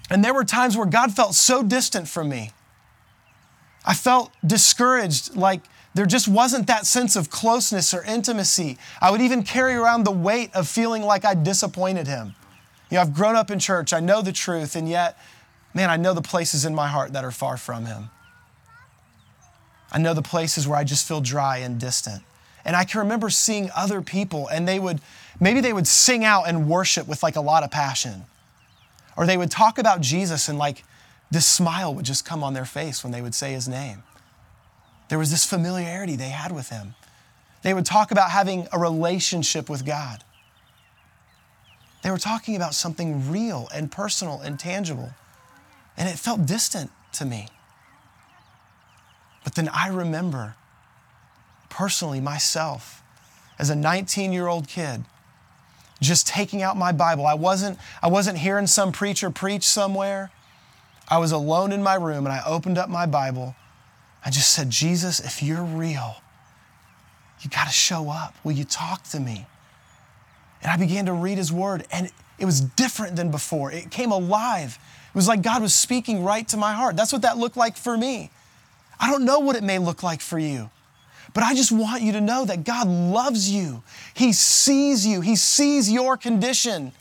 and 0.09 0.25
there 0.25 0.33
were 0.33 0.45
times 0.45 0.77
where 0.77 0.87
God 0.87 1.13
felt 1.13 1.35
so 1.35 1.65
distant 1.65 2.07
from 2.07 2.29
me. 2.29 2.53
I 3.85 3.95
felt 3.95 4.33
discouraged, 4.47 5.37
like 5.37 5.63
there 5.95 6.07
just 6.07 6.29
wasn't 6.29 6.67
that 6.67 6.87
sense 6.87 7.17
of 7.17 7.31
closeness 7.31 7.93
or 7.93 8.05
intimacy. 8.05 8.79
I 9.01 9.11
would 9.11 9.21
even 9.21 9.43
carry 9.43 9.75
around 9.75 10.05
the 10.05 10.13
weight 10.13 10.55
of 10.55 10.69
feeling 10.69 11.03
like 11.03 11.25
I 11.25 11.35
disappointed 11.35 12.07
Him. 12.07 12.35
You 12.91 12.97
know, 12.97 13.03
I've 13.03 13.15
grown 13.15 13.37
up 13.37 13.51
in 13.51 13.59
church, 13.59 13.93
I 13.93 14.01
know 14.01 14.23
the 14.23 14.33
truth, 14.33 14.77
and 14.77 14.89
yet, 14.89 15.19
man, 15.75 15.91
I 15.91 15.97
know 15.97 16.15
the 16.15 16.23
places 16.23 16.65
in 16.65 16.75
my 16.75 16.89
heart 16.89 17.13
that 17.13 17.25
are 17.25 17.31
far 17.31 17.57
from 17.57 17.87
Him. 17.87 18.11
I 19.93 19.99
know 19.99 20.15
the 20.15 20.23
places 20.23 20.69
where 20.69 20.79
I 20.79 20.85
just 20.85 21.07
feel 21.07 21.21
dry 21.21 21.59
and 21.59 21.81
distant. 21.81 22.23
And 22.65 22.77
I 22.77 22.85
can 22.85 23.01
remember 23.01 23.31
seeing 23.31 23.71
other 23.75 24.03
people 24.03 24.47
and 24.49 24.69
they 24.69 24.79
would, 24.79 25.01
maybe 25.41 25.61
they 25.61 25.73
would 25.73 25.87
sing 25.87 26.25
out 26.25 26.45
and 26.49 26.69
worship 26.69 27.09
with 27.09 27.23
like 27.23 27.37
a 27.37 27.41
lot 27.41 27.65
of 27.65 27.71
passion. 27.71 28.25
Or 29.17 29.27
they 29.27 29.37
would 29.37 29.51
talk 29.51 29.79
about 29.79 30.01
Jesus 30.01 30.49
and 30.49 30.59
like 30.59 30.85
this 31.31 31.47
smile 31.47 31.95
would 31.95 32.05
just 32.05 32.25
come 32.25 32.43
on 32.43 32.55
their 32.55 32.65
face 32.65 33.05
when 33.05 33.13
they 33.13 33.23
would 33.23 33.35
say 33.35 33.53
his 33.53 33.69
name. 33.69 34.03
There 35.09 35.19
was 35.19 35.31
this 35.31 35.45
familiarity 35.45 36.17
they 36.17 36.29
had 36.29 36.53
with 36.53 36.71
him. 36.71 36.95
They 37.63 37.75
would 37.75 37.87
talk 37.87 38.11
about 38.11 38.31
having 38.31 38.67
a 38.73 38.79
relationship 38.79 39.69
with 39.69 39.85
God. 39.85 40.25
They 42.03 42.11
were 42.11 42.19
talking 42.19 42.57
about 42.57 42.75
something 42.75 43.31
real 43.31 43.69
and 43.75 43.93
personal 43.93 44.41
and 44.41 44.59
tangible. 44.59 45.11
And 45.97 46.09
it 46.09 46.19
felt 46.19 46.47
distant 46.47 46.91
to 47.13 47.25
me. 47.25 47.49
But 49.45 49.55
then 49.55 49.69
I 49.69 49.89
remember 49.89 50.55
personally 51.69 52.21
myself 52.21 53.03
as 53.59 53.71
a 53.71 53.77
19 53.77 54.33
year 54.33 54.49
old 54.49 54.69
kid 54.69 55.05
just 56.01 56.27
taking 56.27 56.63
out 56.63 56.77
my 56.77 56.91
bible 56.91 57.27
i 57.27 57.35
wasn't 57.35 57.79
i 58.03 58.09
wasn't 58.09 58.37
hearing 58.37 58.67
some 58.67 58.91
preacher 58.91 59.31
preach 59.31 59.63
somewhere 59.63 60.31
i 61.11 61.19
was 61.19 61.33
alone 61.33 61.73
in 61.73 61.83
my 61.83 61.95
room 61.95 62.27
and 62.27 62.33
i 62.33 62.43
opened 62.47 62.79
up 62.79 62.89
my 62.89 63.07
bible 63.07 63.55
i 64.25 64.31
just 64.31 64.51
said 64.51 64.71
jesus 64.71 65.21
if 65.21 65.43
you're 65.43 65.63
real 65.63 66.17
you 67.41 67.51
got 67.51 67.67
to 67.67 67.73
show 67.73 68.11
up 68.11 68.35
will 68.45 68.53
you 68.53 68.65
talk 68.65 69.03
to 69.03 69.21
me 69.21 69.47
and 70.63 70.71
i 70.71 70.77
began 70.77 71.07
to 71.07 71.13
read 71.13 71.39
his 71.39 71.53
word 71.53 71.85
and 71.91 72.11
it 72.41 72.47
was 72.47 72.63
different 72.63 73.17
than 73.17 73.31
before. 73.31 73.71
It 73.71 73.91
came 73.91 74.11
alive. 74.11 74.79
It 75.09 75.15
was 75.15 75.29
like 75.29 75.43
God 75.43 75.61
was 75.61 75.75
speaking 75.75 76.25
right 76.25 76.49
to 76.49 76.57
my 76.57 76.73
heart. 76.73 76.97
That's 76.97 77.13
what 77.13 77.23
that 77.23 77.37
looked 77.37 77.57
like 77.57 77.77
for 77.77 77.97
me. 77.97 78.31
I 78.99 79.11
don't 79.11 79.25
know 79.25 79.41
what 79.41 79.57
it 79.57 79.63
may 79.63 79.79
look 79.79 80.03
like 80.03 80.23
for 80.23 80.39
you, 80.39 80.71
but 81.35 81.45
I 81.45 81.55
just 81.55 81.71
want 81.71 82.03
you 82.03 82.13
to 82.13 82.21
know 82.21 82.45
that 82.47 82.65
God 82.65 82.89
loves 82.89 83.51
you. 83.51 83.83
He 84.15 84.33
sees 84.33 85.07
you, 85.07 85.21
He 85.21 85.37
sees 85.37 85.93
your 85.93 86.17
condition. 86.17 86.93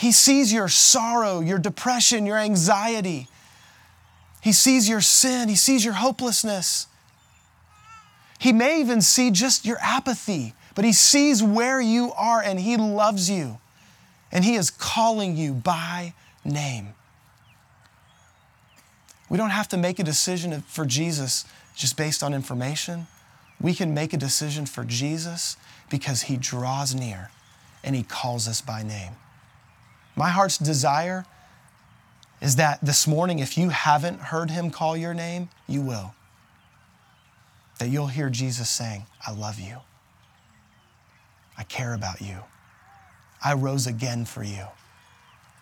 He 0.00 0.12
sees 0.12 0.50
your 0.50 0.68
sorrow, 0.68 1.40
your 1.40 1.58
depression, 1.58 2.24
your 2.24 2.38
anxiety. 2.38 3.28
He 4.40 4.50
sees 4.50 4.88
your 4.88 5.02
sin, 5.02 5.50
He 5.50 5.56
sees 5.56 5.84
your 5.84 5.92
hopelessness. 5.92 6.86
He 8.38 8.50
may 8.50 8.80
even 8.80 9.02
see 9.02 9.30
just 9.30 9.66
your 9.66 9.76
apathy, 9.82 10.54
but 10.74 10.86
He 10.86 10.94
sees 10.94 11.42
where 11.42 11.82
you 11.82 12.12
are 12.16 12.40
and 12.40 12.58
He 12.58 12.78
loves 12.78 13.28
you. 13.28 13.58
And 14.32 14.42
He 14.42 14.54
is 14.54 14.70
calling 14.70 15.36
you 15.36 15.52
by 15.52 16.14
name. 16.46 16.94
We 19.28 19.36
don't 19.36 19.50
have 19.50 19.68
to 19.68 19.76
make 19.76 19.98
a 19.98 20.02
decision 20.02 20.62
for 20.62 20.86
Jesus 20.86 21.44
just 21.76 21.98
based 21.98 22.22
on 22.22 22.32
information. 22.32 23.06
We 23.60 23.74
can 23.74 23.92
make 23.92 24.14
a 24.14 24.16
decision 24.16 24.64
for 24.64 24.82
Jesus 24.82 25.58
because 25.90 26.22
He 26.22 26.38
draws 26.38 26.94
near 26.94 27.30
and 27.84 27.94
He 27.94 28.02
calls 28.02 28.48
us 28.48 28.62
by 28.62 28.82
name. 28.82 29.12
My 30.20 30.28
heart's 30.28 30.58
desire 30.58 31.24
is 32.42 32.56
that 32.56 32.78
this 32.82 33.06
morning, 33.06 33.38
if 33.38 33.56
you 33.56 33.70
haven't 33.70 34.20
heard 34.20 34.50
Him 34.50 34.70
call 34.70 34.94
your 34.94 35.14
name, 35.14 35.48
you 35.66 35.80
will 35.80 36.14
that 37.78 37.88
you'll 37.88 38.08
hear 38.08 38.28
Jesus 38.28 38.68
saying, 38.68 39.06
I 39.26 39.32
love 39.32 39.58
you. 39.58 39.78
I 41.56 41.62
care 41.62 41.94
about 41.94 42.20
you. 42.20 42.40
I 43.42 43.54
rose 43.54 43.86
again 43.86 44.26
for 44.26 44.42
you. 44.42 44.66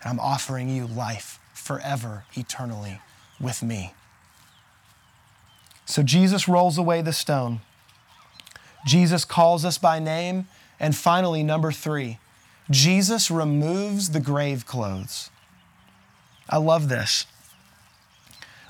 And 0.02 0.06
I'm 0.06 0.18
offering 0.18 0.68
you 0.68 0.88
life 0.88 1.38
forever, 1.54 2.24
eternally 2.34 3.00
with 3.40 3.62
me. 3.62 3.94
So 5.86 6.02
Jesus 6.02 6.48
rolls 6.48 6.78
away 6.78 7.00
the 7.00 7.12
stone. 7.12 7.60
Jesus 8.84 9.24
calls 9.24 9.64
us 9.64 9.78
by 9.78 10.00
name. 10.00 10.48
And 10.80 10.96
finally, 10.96 11.44
number 11.44 11.70
three, 11.70 12.18
Jesus 12.70 13.30
removes 13.30 14.10
the 14.10 14.20
grave 14.20 14.66
clothes. 14.66 15.30
I 16.48 16.58
love 16.58 16.88
this. 16.88 17.26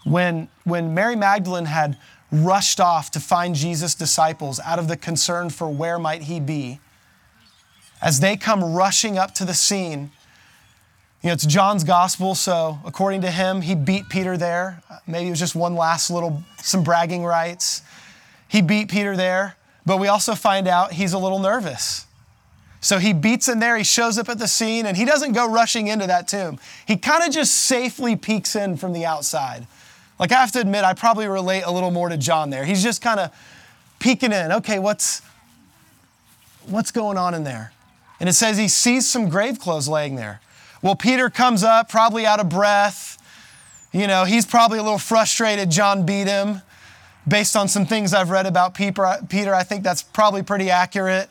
When, 0.04 0.48
when 0.64 0.94
Mary 0.94 1.16
Magdalene 1.16 1.66
had 1.66 1.98
rushed 2.30 2.80
off 2.80 3.10
to 3.12 3.20
find 3.20 3.54
Jesus' 3.54 3.94
disciples 3.94 4.60
out 4.60 4.78
of 4.78 4.88
the 4.88 4.96
concern 4.96 5.50
for 5.50 5.68
where 5.68 5.98
might 5.98 6.22
he 6.22 6.40
be. 6.40 6.80
As 8.00 8.20
they 8.20 8.36
come 8.36 8.62
rushing 8.74 9.18
up 9.18 9.34
to 9.34 9.44
the 9.44 9.54
scene, 9.54 10.10
you 11.22 11.28
know, 11.28 11.32
it's 11.32 11.46
John's 11.46 11.82
gospel, 11.82 12.34
so 12.36 12.78
according 12.84 13.22
to 13.22 13.30
him, 13.30 13.62
he 13.62 13.74
beat 13.74 14.08
Peter 14.08 14.36
there. 14.36 14.82
Maybe 15.06 15.26
it 15.26 15.30
was 15.30 15.40
just 15.40 15.56
one 15.56 15.74
last 15.74 16.10
little, 16.10 16.44
some 16.58 16.84
bragging 16.84 17.24
rights. 17.24 17.82
He 18.46 18.62
beat 18.62 18.88
Peter 18.88 19.16
there, 19.16 19.56
but 19.84 19.98
we 19.98 20.06
also 20.06 20.34
find 20.34 20.68
out 20.68 20.92
he's 20.92 21.12
a 21.12 21.18
little 21.18 21.40
nervous. 21.40 22.06
So 22.80 22.98
he 22.98 23.12
beats 23.12 23.48
in 23.48 23.58
there, 23.58 23.76
he 23.76 23.84
shows 23.84 24.18
up 24.18 24.28
at 24.28 24.38
the 24.38 24.46
scene, 24.46 24.86
and 24.86 24.96
he 24.96 25.04
doesn't 25.04 25.32
go 25.32 25.50
rushing 25.50 25.88
into 25.88 26.06
that 26.06 26.28
tomb. 26.28 26.58
He 26.86 26.96
kind 26.96 27.24
of 27.24 27.30
just 27.32 27.52
safely 27.54 28.14
peeks 28.14 28.54
in 28.54 28.76
from 28.76 28.92
the 28.92 29.04
outside. 29.04 29.66
Like 30.18 30.32
I 30.32 30.36
have 30.36 30.52
to 30.52 30.60
admit, 30.60 30.84
I 30.84 30.94
probably 30.94 31.26
relate 31.26 31.62
a 31.62 31.70
little 31.70 31.90
more 31.90 32.08
to 32.08 32.16
John 32.16 32.50
there. 32.50 32.64
He's 32.64 32.82
just 32.82 33.02
kind 33.02 33.20
of 33.20 33.32
peeking 33.98 34.32
in. 34.32 34.52
Okay, 34.52 34.78
what's 34.78 35.22
what's 36.66 36.90
going 36.90 37.16
on 37.16 37.34
in 37.34 37.44
there? 37.44 37.72
And 38.20 38.28
it 38.28 38.32
says 38.32 38.58
he 38.58 38.68
sees 38.68 39.06
some 39.06 39.28
grave 39.28 39.58
clothes 39.58 39.88
laying 39.88 40.16
there. 40.16 40.40
Well, 40.82 40.96
Peter 40.96 41.30
comes 41.30 41.64
up, 41.64 41.88
probably 41.88 42.26
out 42.26 42.40
of 42.40 42.48
breath. 42.48 43.16
You 43.92 44.06
know, 44.06 44.24
he's 44.24 44.44
probably 44.44 44.78
a 44.78 44.82
little 44.82 44.98
frustrated. 44.98 45.70
John 45.70 46.04
beat 46.04 46.26
him. 46.26 46.62
Based 47.26 47.56
on 47.56 47.68
some 47.68 47.84
things 47.84 48.14
I've 48.14 48.30
read 48.30 48.46
about 48.46 48.74
Peter, 48.74 49.18
Peter, 49.28 49.54
I 49.54 49.62
think 49.62 49.82
that's 49.82 50.02
probably 50.02 50.42
pretty 50.42 50.70
accurate. 50.70 51.28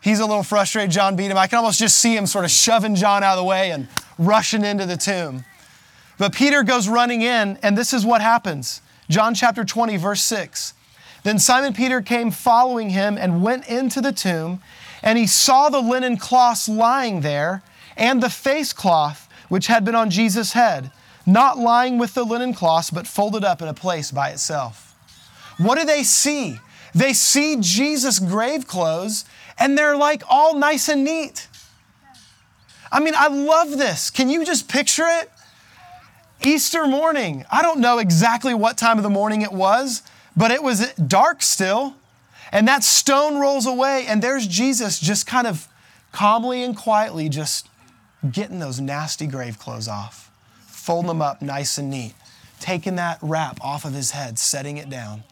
He's 0.00 0.20
a 0.20 0.26
little 0.26 0.42
frustrated. 0.42 0.90
John 0.90 1.16
beat 1.16 1.30
him. 1.30 1.36
I 1.36 1.46
can 1.46 1.58
almost 1.58 1.78
just 1.78 1.98
see 1.98 2.16
him 2.16 2.26
sort 2.26 2.44
of 2.44 2.50
shoving 2.50 2.94
John 2.94 3.22
out 3.22 3.32
of 3.32 3.38
the 3.38 3.44
way 3.44 3.70
and 3.70 3.88
rushing 4.18 4.64
into 4.64 4.86
the 4.86 4.96
tomb. 4.96 5.44
But 6.18 6.34
Peter 6.34 6.62
goes 6.62 6.88
running 6.88 7.22
in, 7.22 7.58
and 7.62 7.76
this 7.76 7.92
is 7.92 8.04
what 8.04 8.20
happens. 8.20 8.82
John 9.08 9.34
chapter 9.34 9.64
20, 9.64 9.96
verse 9.96 10.22
6. 10.22 10.74
Then 11.22 11.38
Simon 11.38 11.72
Peter 11.72 12.00
came 12.00 12.30
following 12.30 12.90
him 12.90 13.18
and 13.18 13.42
went 13.42 13.68
into 13.68 14.00
the 14.00 14.12
tomb, 14.12 14.60
and 15.02 15.18
he 15.18 15.26
saw 15.26 15.68
the 15.68 15.80
linen 15.80 16.16
cloths 16.16 16.68
lying 16.68 17.20
there, 17.20 17.62
and 17.96 18.22
the 18.22 18.30
face 18.30 18.72
cloth 18.72 19.28
which 19.48 19.66
had 19.66 19.84
been 19.84 19.94
on 19.94 20.10
Jesus' 20.10 20.52
head, 20.52 20.90
not 21.26 21.58
lying 21.58 21.98
with 21.98 22.14
the 22.14 22.24
linen 22.24 22.54
cloths, 22.54 22.90
but 22.90 23.06
folded 23.06 23.44
up 23.44 23.60
in 23.60 23.68
a 23.68 23.74
place 23.74 24.10
by 24.10 24.30
itself. 24.30 24.94
What 25.58 25.78
do 25.78 25.84
they 25.84 26.04
see? 26.04 26.58
They 26.94 27.12
see 27.12 27.56
Jesus' 27.60 28.18
grave 28.18 28.66
clothes, 28.66 29.24
and 29.60 29.76
they're 29.76 29.96
like 29.96 30.22
all 30.28 30.56
nice 30.56 30.88
and 30.88 31.04
neat. 31.04 31.46
I 32.90 32.98
mean, 32.98 33.14
I 33.16 33.28
love 33.28 33.70
this. 33.78 34.10
Can 34.10 34.28
you 34.28 34.44
just 34.44 34.68
picture 34.68 35.06
it? 35.06 35.30
Easter 36.42 36.86
morning. 36.86 37.44
I 37.50 37.62
don't 37.62 37.80
know 37.80 37.98
exactly 37.98 38.54
what 38.54 38.78
time 38.78 38.96
of 38.96 39.04
the 39.04 39.10
morning 39.10 39.42
it 39.42 39.52
was, 39.52 40.02
but 40.36 40.50
it 40.50 40.62
was 40.62 40.92
dark 40.94 41.42
still. 41.42 41.94
And 42.50 42.66
that 42.66 42.82
stone 42.82 43.38
rolls 43.38 43.66
away, 43.66 44.06
and 44.08 44.20
there's 44.20 44.46
Jesus 44.46 44.98
just 44.98 45.26
kind 45.26 45.46
of 45.46 45.68
calmly 46.10 46.64
and 46.64 46.76
quietly 46.76 47.28
just 47.28 47.68
getting 48.28 48.58
those 48.58 48.80
nasty 48.80 49.26
grave 49.26 49.58
clothes 49.58 49.86
off, 49.86 50.30
folding 50.66 51.08
them 51.08 51.22
up 51.22 51.40
nice 51.42 51.78
and 51.78 51.90
neat, 51.90 52.14
taking 52.58 52.96
that 52.96 53.18
wrap 53.22 53.62
off 53.62 53.84
of 53.84 53.92
his 53.92 54.10
head, 54.10 54.38
setting 54.38 54.78
it 54.78 54.90
down, 54.90 55.22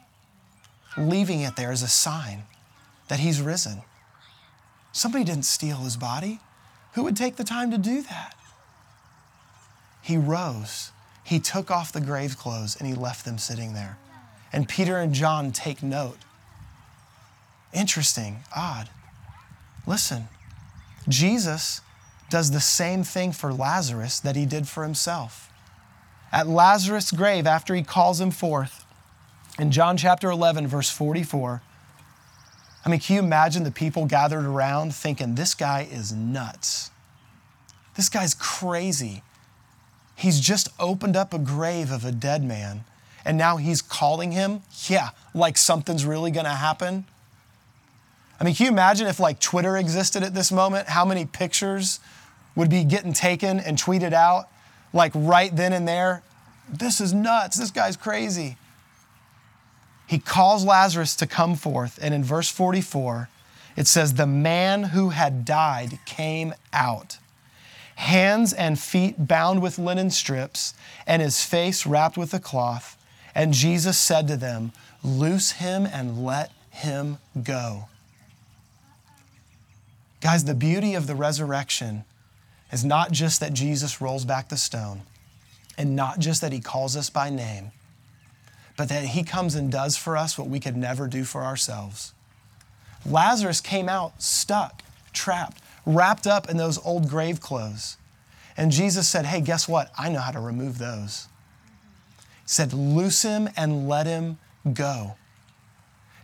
leaving 0.97 1.41
it 1.41 1.57
there 1.57 1.73
as 1.73 1.83
a 1.83 1.89
sign 1.89 2.45
that 3.09 3.19
he's 3.19 3.41
risen. 3.41 3.83
Somebody 4.93 5.25
didn't 5.25 5.45
steal 5.45 5.79
his 5.79 5.97
body. 5.97 6.41
Who 6.95 7.05
would 7.05 7.17
take 7.17 7.37
the 7.37 7.45
time 7.45 7.71
to 7.71 7.79
do 7.79 8.03
that? 8.03 8.35
He 10.03 10.17
rose 10.17 10.93
he 11.29 11.39
took 11.39 11.71
off 11.71 11.93
the 11.93 12.01
grave 12.01 12.39
clothes 12.39 12.75
and 12.75 12.89
he 12.89 12.95
left 12.95 13.27
them 13.27 13.37
sitting 13.37 13.75
there. 13.75 13.99
And 14.51 14.67
Peter 14.67 14.97
and 14.97 15.13
John 15.13 15.53
take 15.53 15.83
note. 15.83 16.17
Interesting, 17.71 18.39
odd. 18.57 18.89
Listen, 19.87 20.29
Jesus 21.07 21.83
does 22.31 22.51
the 22.51 22.61
same 22.61 23.05
thing 23.05 23.33
for 23.33 23.53
Lazarus 23.53 24.21
that 24.21 24.37
he 24.37 24.47
did 24.47 24.67
for 24.67 24.85
himself. 24.85 25.53
At 26.33 26.49
Lazarus' 26.49 27.11
grave, 27.11 27.47
after 27.47 27.75
he 27.75 27.83
calls 27.83 28.23
him 28.23 28.31
forth, 28.31 28.87
in 29.59 29.71
John 29.71 29.99
chapter 29.99 30.31
11, 30.31 30.67
verse 30.67 30.89
44, 30.89 31.61
I 32.85 32.89
mean, 32.89 33.01
can 33.01 33.17
you 33.17 33.23
imagine 33.23 33.65
the 33.65 33.71
people 33.71 34.07
gathered 34.07 34.45
around 34.45 34.95
thinking, 34.95 35.35
this 35.35 35.55
guy 35.55 35.87
is 35.91 36.13
nuts? 36.13 36.91
This 37.97 38.09
guy's 38.09 38.35
crazy. 38.35 39.23
He's 40.15 40.41
just 40.41 40.69
opened 40.79 41.17
up 41.17 41.35
a 41.35 41.39
grave 41.39 41.91
of 41.91 42.05
a 42.05 42.13
dead 42.13 42.43
man, 42.43 42.85
and 43.25 43.37
now 43.37 43.57
he's 43.57 43.83
calling 43.83 44.33
him? 44.33 44.63
Yeah, 44.87 45.11
like 45.35 45.57
something's 45.57 46.05
really 46.05 46.31
gonna 46.31 46.55
happen. 46.55 47.05
I 48.41 48.45
mean, 48.45 48.55
can 48.55 48.67
you 48.67 48.73
imagine 48.73 49.07
if 49.09 49.19
like 49.19 49.41
Twitter 49.41 49.77
existed 49.77 50.23
at 50.23 50.35
this 50.35 50.53
moment, 50.53 50.89
how 50.89 51.05
many 51.05 51.27
pictures 51.27 52.01
would 52.55 52.71
be 52.71 52.85
getting 52.85 53.13
taken 53.13 53.59
and 53.59 53.77
tweeted 53.77 54.13
out 54.13 54.49
like 54.93 55.13
right 55.15 55.55
then 55.55 55.73
and 55.73 55.87
there? 55.87 56.23
This 56.69 57.01
is 57.01 57.13
nuts. 57.13 57.57
This 57.57 57.71
guy's 57.71 57.97
crazy. 57.97 58.57
He 60.09 60.19
calls 60.19 60.65
Lazarus 60.65 61.15
to 61.17 61.27
come 61.27 61.55
forth, 61.55 61.99
and 62.03 62.13
in 62.13 62.25
verse 62.25 62.51
44, 62.51 63.29
it 63.77 63.87
says, 63.87 64.15
The 64.15 64.27
man 64.27 64.85
who 64.85 65.11
had 65.11 65.45
died 65.45 66.01
came 66.05 66.55
out 66.73 67.19
hands 67.99 68.53
and 68.53 68.79
feet 68.79 69.27
bound 69.27 69.61
with 69.61 69.77
linen 69.77 70.09
strips, 70.09 70.73
and 71.05 71.21
his 71.21 71.45
face 71.45 71.85
wrapped 71.85 72.17
with 72.17 72.33
a 72.33 72.39
cloth. 72.39 72.97
And 73.35 73.53
Jesus 73.53 73.99
said 73.99 74.29
to 74.29 74.37
them, 74.37 74.73
Loose 75.03 75.53
him 75.53 75.85
and 75.85 76.25
let 76.25 76.53
him 76.71 77.19
go. 77.43 77.89
Guys, 80.21 80.45
the 80.45 80.55
beauty 80.55 80.95
of 80.95 81.09
the 81.09 81.17
resurrection 81.17 82.05
is 82.71 82.85
not 82.85 83.11
just 83.11 83.41
that 83.41 83.53
Jesus 83.53 84.01
rolls 84.01 84.25
back 84.25 84.49
the 84.49 84.57
stone, 84.57 85.03
and 85.77 85.97
not 85.97 86.21
just 86.21 86.41
that 86.41 86.53
he 86.53 86.61
calls 86.61 86.97
us 86.97 87.11
by 87.11 87.31
name, 87.31 87.73
but 88.79 88.89
that 88.89 89.07
he 89.07 89.25
comes 89.25 89.57
and 89.57 89.73
does 89.73 89.97
for 89.97 90.17
us 90.17 90.39
what 90.39 90.49
we 90.49 90.61
could 90.61 90.77
never 90.77 91.09
do 91.09 91.25
for 91.25 91.43
ourselves. 91.43 92.15
Lazarus 93.05 93.61
came 93.61 93.89
out 93.89 94.23
stuck, 94.23 94.83
trapped, 95.13 95.61
wrapped 95.85 96.29
up 96.29 96.49
in 96.49 96.57
those 96.57 96.79
old 96.87 97.09
grave 97.09 97.41
clothes. 97.41 97.97
And 98.57 98.71
Jesus 98.71 99.09
said, 99.09 99.27
Hey, 99.27 99.41
guess 99.41 99.69
what? 99.69 99.91
I 99.99 100.09
know 100.11 100.21
how 100.21 100.31
to 100.31 100.39
remove 100.39 100.79
those. 100.79 101.27
He 102.19 102.49
said, 102.49 102.73
Loose 102.73 103.23
him 103.23 103.49
and 103.57 103.89
let 103.89 104.07
him 104.07 104.39
go. 104.73 105.17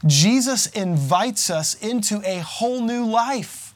Jesus 0.06 0.66
invites 0.66 1.50
us 1.50 1.74
into 1.74 2.22
a 2.24 2.38
whole 2.38 2.80
new 2.80 3.04
life, 3.04 3.74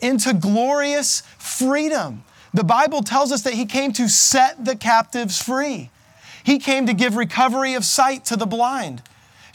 into 0.00 0.34
glorious 0.34 1.22
freedom. 1.38 2.24
The 2.52 2.64
Bible 2.64 3.02
tells 3.02 3.32
us 3.32 3.40
that 3.44 3.54
he 3.54 3.64
came 3.64 3.94
to 3.94 4.06
set 4.06 4.66
the 4.66 4.76
captives 4.76 5.42
free. 5.42 5.88
He 6.44 6.58
came 6.58 6.86
to 6.86 6.94
give 6.94 7.16
recovery 7.16 7.74
of 7.74 7.84
sight 7.84 8.24
to 8.26 8.36
the 8.36 8.46
blind. 8.46 9.02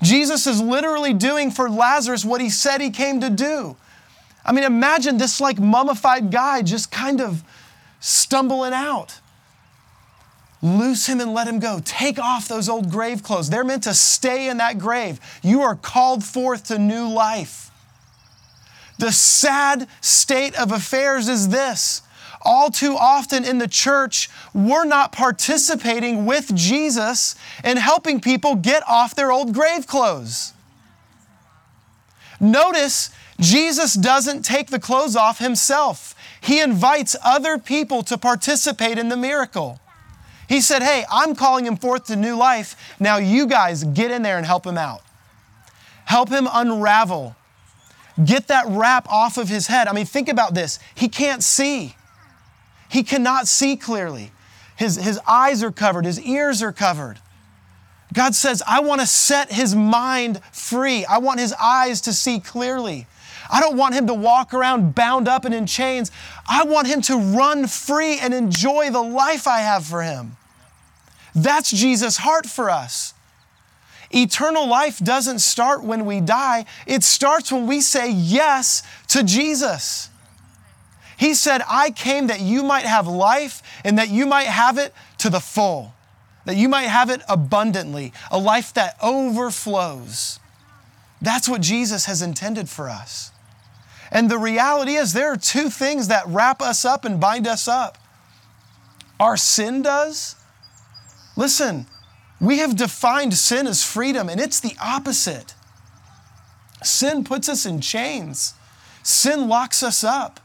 Jesus 0.01 0.47
is 0.47 0.61
literally 0.61 1.13
doing 1.13 1.51
for 1.51 1.69
Lazarus 1.69 2.23
what 2.23 2.41
he 2.41 2.49
said 2.49 2.81
he 2.81 2.89
came 2.89 3.21
to 3.21 3.29
do. 3.29 3.75
I 4.45 4.51
mean, 4.51 4.63
imagine 4.63 5.17
this 5.17 5.41
like 5.41 5.59
mummified 5.59 6.31
guy 6.31 6.61
just 6.61 6.91
kind 6.91 7.19
of 7.19 7.43
stumbling 7.99 8.73
out. 8.73 9.19
Loose 10.61 11.07
him 11.07 11.19
and 11.19 11.33
let 11.33 11.47
him 11.47 11.59
go. 11.59 11.81
Take 11.83 12.17
off 12.17 12.47
those 12.47 12.69
old 12.69 12.89
grave 12.89 13.21
clothes. 13.21 13.49
They're 13.49 13.63
meant 13.63 13.83
to 13.83 13.93
stay 13.93 14.49
in 14.49 14.57
that 14.57 14.79
grave. 14.79 15.19
You 15.43 15.61
are 15.61 15.75
called 15.75 16.23
forth 16.23 16.65
to 16.65 16.79
new 16.79 17.07
life. 17.07 17.69
The 18.97 19.11
sad 19.11 19.87
state 20.01 20.59
of 20.59 20.71
affairs 20.71 21.27
is 21.27 21.49
this 21.49 22.01
all 22.41 22.69
too 22.69 22.95
often 22.97 23.43
in 23.43 23.57
the 23.57 23.67
church, 23.67 24.29
we're 24.53 24.85
not 24.85 25.11
participating 25.11 26.25
with 26.25 26.53
Jesus 26.55 27.35
and 27.63 27.79
helping 27.79 28.19
people 28.21 28.55
get 28.55 28.83
off 28.87 29.15
their 29.15 29.31
old 29.31 29.53
grave 29.53 29.87
clothes. 29.87 30.53
Notice, 32.39 33.09
Jesus 33.39 33.93
doesn't 33.93 34.43
take 34.43 34.69
the 34.69 34.79
clothes 34.79 35.15
off 35.15 35.39
himself. 35.39 36.15
He 36.41 36.61
invites 36.61 37.15
other 37.23 37.57
people 37.57 38.03
to 38.03 38.17
participate 38.17 38.97
in 38.97 39.09
the 39.09 39.17
miracle. 39.17 39.79
He 40.47 40.61
said, 40.61 40.81
Hey, 40.81 41.03
I'm 41.11 41.35
calling 41.35 41.65
him 41.65 41.75
forth 41.75 42.05
to 42.05 42.15
new 42.15 42.35
life. 42.35 42.95
Now 42.99 43.17
you 43.17 43.47
guys 43.47 43.83
get 43.83 44.11
in 44.11 44.21
there 44.21 44.37
and 44.37 44.45
help 44.45 44.65
him 44.65 44.77
out. 44.77 45.01
Help 46.05 46.29
him 46.29 46.47
unravel. 46.51 47.35
Get 48.23 48.47
that 48.47 48.65
wrap 48.67 49.07
off 49.09 49.37
of 49.37 49.49
his 49.49 49.67
head. 49.67 49.87
I 49.87 49.93
mean, 49.93 50.05
think 50.05 50.29
about 50.29 50.53
this. 50.53 50.79
He 50.95 51.09
can't 51.09 51.43
see, 51.43 51.96
he 52.89 53.03
cannot 53.03 53.47
see 53.47 53.75
clearly. 53.75 54.31
His, 54.75 54.95
his 54.95 55.19
eyes 55.27 55.63
are 55.63 55.71
covered, 55.71 56.05
his 56.05 56.21
ears 56.21 56.61
are 56.61 56.71
covered. 56.71 57.19
God 58.13 58.35
says, 58.35 58.63
I 58.67 58.79
want 58.79 59.01
to 59.01 59.07
set 59.07 59.51
his 59.51 59.75
mind 59.75 60.41
free. 60.51 61.05
I 61.05 61.17
want 61.17 61.39
his 61.39 61.53
eyes 61.53 62.01
to 62.01 62.13
see 62.13 62.39
clearly. 62.39 63.05
I 63.51 63.59
don't 63.59 63.77
want 63.77 63.95
him 63.95 64.07
to 64.07 64.13
walk 64.13 64.53
around 64.53 64.95
bound 64.95 65.27
up 65.27 65.45
and 65.45 65.53
in 65.53 65.65
chains. 65.65 66.11
I 66.47 66.63
want 66.63 66.87
him 66.87 67.01
to 67.03 67.17
run 67.17 67.67
free 67.67 68.17
and 68.19 68.33
enjoy 68.33 68.91
the 68.91 69.01
life 69.01 69.47
I 69.47 69.59
have 69.59 69.85
for 69.85 70.03
him. 70.03 70.37
That's 71.35 71.69
Jesus' 71.69 72.17
heart 72.17 72.45
for 72.45 72.69
us. 72.69 73.13
Eternal 74.09 74.67
life 74.67 74.99
doesn't 74.99 75.39
start 75.39 75.83
when 75.83 76.05
we 76.05 76.21
die, 76.21 76.65
it 76.85 77.03
starts 77.03 77.51
when 77.51 77.67
we 77.67 77.81
say 77.81 78.09
yes 78.09 78.81
to 79.09 79.23
Jesus. 79.23 80.09
He 81.17 81.33
said, 81.33 81.61
I 81.67 81.89
came 81.89 82.27
that 82.27 82.41
you 82.41 82.63
might 82.63 82.85
have 82.85 83.07
life 83.07 83.63
and 83.83 83.97
that 83.97 84.09
you 84.09 84.25
might 84.25 84.47
have 84.47 84.77
it 84.77 84.93
to 85.17 85.29
the 85.29 85.39
full, 85.39 85.93
that 86.45 86.55
you 86.55 86.69
might 86.69 86.83
have 86.83 87.09
it 87.09 87.21
abundantly, 87.27 88.13
a 88.29 88.37
life 88.37 88.73
that 88.75 88.95
overflows. 89.01 90.39
That's 91.21 91.49
what 91.49 91.61
Jesus 91.61 92.05
has 92.05 92.21
intended 92.21 92.69
for 92.69 92.87
us. 92.87 93.31
And 94.11 94.29
the 94.29 94.37
reality 94.37 94.93
is, 94.93 95.13
there 95.13 95.31
are 95.31 95.37
two 95.37 95.69
things 95.69 96.07
that 96.07 96.27
wrap 96.27 96.61
us 96.61 96.85
up 96.85 97.03
and 97.03 97.19
bind 97.19 97.47
us 97.47 97.67
up. 97.67 97.97
Our 99.19 99.35
sin 99.35 99.81
does. 99.81 100.35
Listen, 101.35 101.87
we 102.39 102.59
have 102.59 102.75
defined 102.75 103.33
sin 103.33 103.65
as 103.65 103.83
freedom, 103.83 104.29
and 104.29 104.39
it's 104.39 104.59
the 104.59 104.75
opposite. 104.79 105.55
Sin 106.83 107.23
puts 107.23 107.49
us 107.49 107.65
in 107.65 107.81
chains, 107.81 108.53
sin 109.01 109.47
locks 109.47 109.81
us 109.81 110.03
up. 110.03 110.39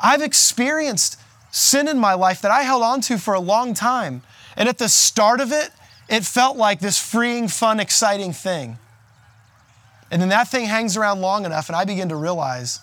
I've 0.00 0.22
experienced 0.22 1.20
sin 1.50 1.88
in 1.88 1.98
my 1.98 2.14
life 2.14 2.40
that 2.42 2.50
I 2.50 2.62
held 2.62 2.82
on 2.82 3.00
to 3.02 3.18
for 3.18 3.34
a 3.34 3.40
long 3.40 3.74
time. 3.74 4.22
And 4.56 4.68
at 4.68 4.78
the 4.78 4.88
start 4.88 5.40
of 5.40 5.52
it, 5.52 5.70
it 6.08 6.24
felt 6.24 6.56
like 6.56 6.80
this 6.80 6.98
freeing, 6.98 7.48
fun, 7.48 7.80
exciting 7.80 8.32
thing. 8.32 8.78
And 10.10 10.20
then 10.20 10.28
that 10.28 10.48
thing 10.48 10.66
hangs 10.66 10.96
around 10.96 11.20
long 11.20 11.44
enough, 11.44 11.68
and 11.68 11.76
I 11.76 11.84
begin 11.84 12.08
to 12.10 12.16
realize 12.16 12.80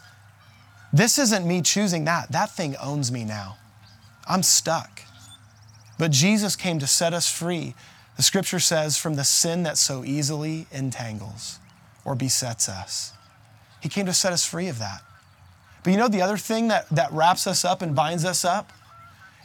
this 0.91 1.17
isn't 1.17 1.47
me 1.47 1.62
choosing 1.62 2.06
that. 2.06 2.32
That 2.32 2.50
thing 2.52 2.76
owns 2.78 3.12
me 3.12 3.24
now. 3.24 3.58
I'm 4.28 4.43
stuck. 4.43 5.04
But 5.97 6.12
Jesus 6.12 6.56
came 6.56 6.80
to 6.80 6.88
set 6.88 7.13
us 7.13 7.32
free, 7.32 7.76
the 8.17 8.24
scripture 8.24 8.60
says, 8.60 8.97
from 8.97 9.15
the 9.15 9.24
sin 9.24 9.63
that 9.63 9.78
so 9.78 10.04
easily 10.04 10.67
entangles 10.71 11.60
or 12.04 12.15
besets 12.15 12.67
us. 12.67 13.13
He 13.82 13.89
came 13.89 14.06
to 14.06 14.13
set 14.13 14.34
us 14.34 14.45
free 14.45 14.67
of 14.67 14.80
that. 14.80 15.02
But 15.83 15.91
you 15.91 15.97
know 15.97 16.07
the 16.07 16.21
other 16.21 16.37
thing 16.37 16.67
that, 16.67 16.89
that 16.89 17.11
wraps 17.11 17.47
us 17.47 17.65
up 17.65 17.81
and 17.81 17.95
binds 17.95 18.25
us 18.25 18.45
up? 18.45 18.71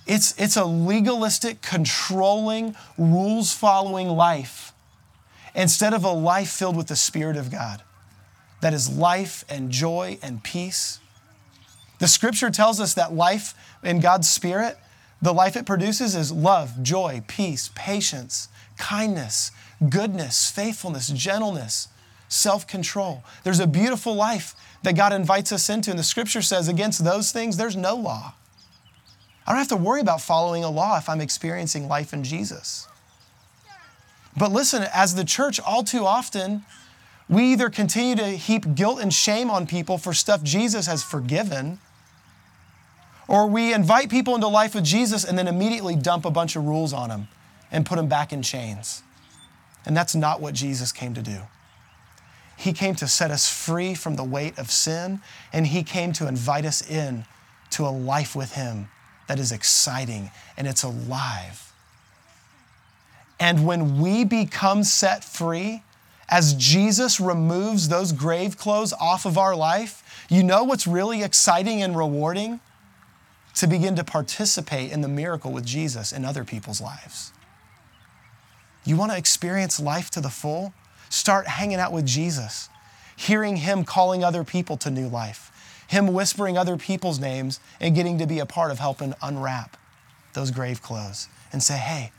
It's, 0.06 0.38
it's 0.38 0.56
a 0.56 0.64
legalistic, 0.64 1.62
controlling, 1.62 2.76
rules 2.96 3.52
following 3.52 4.08
life 4.08 4.72
instead 5.54 5.94
of 5.94 6.04
a 6.04 6.12
life 6.12 6.50
filled 6.50 6.76
with 6.76 6.86
the 6.86 6.96
Spirit 6.96 7.36
of 7.36 7.50
God 7.50 7.82
that 8.60 8.74
is 8.74 8.94
life 8.94 9.44
and 9.48 9.70
joy 9.70 10.18
and 10.22 10.42
peace. 10.42 11.00
The 11.98 12.08
scripture 12.08 12.50
tells 12.50 12.80
us 12.80 12.94
that 12.94 13.14
life 13.14 13.54
in 13.82 14.00
God's 14.00 14.28
Spirit, 14.28 14.76
the 15.22 15.32
life 15.32 15.56
it 15.56 15.66
produces 15.66 16.14
is 16.14 16.30
love, 16.30 16.82
joy, 16.82 17.22
peace, 17.26 17.70
patience, 17.74 18.48
kindness, 18.76 19.50
goodness, 19.88 20.50
faithfulness, 20.50 21.08
gentleness, 21.08 21.88
self 22.28 22.66
control. 22.66 23.24
There's 23.44 23.60
a 23.60 23.66
beautiful 23.66 24.14
life 24.14 24.54
that 24.86 24.94
God 24.94 25.12
invites 25.12 25.50
us 25.50 25.68
into, 25.68 25.90
and 25.90 25.98
the 25.98 26.04
scripture 26.04 26.40
says 26.40 26.68
against 26.68 27.02
those 27.02 27.32
things, 27.32 27.56
there's 27.56 27.74
no 27.74 27.96
law. 27.96 28.34
I 29.44 29.50
don't 29.50 29.58
have 29.58 29.66
to 29.70 29.76
worry 29.76 30.00
about 30.00 30.20
following 30.20 30.62
a 30.62 30.70
law 30.70 30.96
if 30.96 31.08
I'm 31.08 31.20
experiencing 31.20 31.88
life 31.88 32.12
in 32.12 32.22
Jesus. 32.22 32.86
But 34.36 34.52
listen, 34.52 34.86
as 34.94 35.16
the 35.16 35.24
church, 35.24 35.58
all 35.58 35.82
too 35.82 36.06
often, 36.06 36.64
we 37.28 37.52
either 37.52 37.68
continue 37.68 38.14
to 38.14 38.26
heap 38.26 38.76
guilt 38.76 39.00
and 39.00 39.12
shame 39.12 39.50
on 39.50 39.66
people 39.66 39.98
for 39.98 40.14
stuff 40.14 40.44
Jesus 40.44 40.86
has 40.86 41.02
forgiven, 41.02 41.80
or 43.26 43.48
we 43.48 43.74
invite 43.74 44.08
people 44.08 44.36
into 44.36 44.46
life 44.46 44.72
with 44.72 44.84
Jesus 44.84 45.24
and 45.24 45.36
then 45.36 45.48
immediately 45.48 45.96
dump 45.96 46.24
a 46.24 46.30
bunch 46.30 46.54
of 46.54 46.64
rules 46.64 46.92
on 46.92 47.08
them 47.08 47.26
and 47.72 47.84
put 47.84 47.96
them 47.96 48.06
back 48.06 48.32
in 48.32 48.40
chains. 48.40 49.02
And 49.84 49.96
that's 49.96 50.14
not 50.14 50.40
what 50.40 50.54
Jesus 50.54 50.92
came 50.92 51.12
to 51.14 51.22
do. 51.22 51.40
He 52.56 52.72
came 52.72 52.94
to 52.96 53.06
set 53.06 53.30
us 53.30 53.48
free 53.48 53.94
from 53.94 54.16
the 54.16 54.24
weight 54.24 54.58
of 54.58 54.70
sin, 54.70 55.20
and 55.52 55.66
He 55.66 55.82
came 55.82 56.12
to 56.14 56.26
invite 56.26 56.64
us 56.64 56.88
in 56.88 57.24
to 57.70 57.86
a 57.86 57.90
life 57.90 58.34
with 58.34 58.52
Him 58.52 58.88
that 59.28 59.38
is 59.38 59.52
exciting 59.52 60.30
and 60.56 60.66
it's 60.66 60.82
alive. 60.82 61.72
And 63.38 63.66
when 63.66 64.00
we 64.00 64.24
become 64.24 64.84
set 64.84 65.22
free, 65.22 65.82
as 66.28 66.54
Jesus 66.54 67.20
removes 67.20 67.88
those 67.88 68.12
grave 68.12 68.56
clothes 68.56 68.92
off 68.94 69.26
of 69.26 69.38
our 69.38 69.54
life, 69.54 70.26
you 70.28 70.42
know 70.42 70.64
what's 70.64 70.86
really 70.86 71.22
exciting 71.22 71.82
and 71.82 71.96
rewarding? 71.96 72.60
To 73.56 73.66
begin 73.66 73.96
to 73.96 74.04
participate 74.04 74.90
in 74.90 75.00
the 75.00 75.08
miracle 75.08 75.52
with 75.52 75.64
Jesus 75.64 76.12
in 76.12 76.24
other 76.24 76.44
people's 76.44 76.80
lives. 76.80 77.32
You 78.84 78.96
want 78.96 79.12
to 79.12 79.18
experience 79.18 79.80
life 79.80 80.10
to 80.10 80.20
the 80.20 80.28
full? 80.28 80.74
Start 81.08 81.46
hanging 81.46 81.78
out 81.78 81.92
with 81.92 82.06
Jesus, 82.06 82.68
hearing 83.16 83.56
Him 83.56 83.84
calling 83.84 84.24
other 84.24 84.44
people 84.44 84.76
to 84.78 84.90
new 84.90 85.08
life, 85.08 85.84
Him 85.88 86.12
whispering 86.12 86.58
other 86.58 86.76
people's 86.76 87.18
names 87.18 87.60
and 87.80 87.94
getting 87.94 88.18
to 88.18 88.26
be 88.26 88.38
a 88.38 88.46
part 88.46 88.70
of 88.70 88.78
helping 88.78 89.14
unwrap 89.22 89.76
those 90.34 90.50
grave 90.50 90.82
clothes 90.82 91.28
and 91.52 91.62
say, 91.62 91.76
hey, 91.76 92.12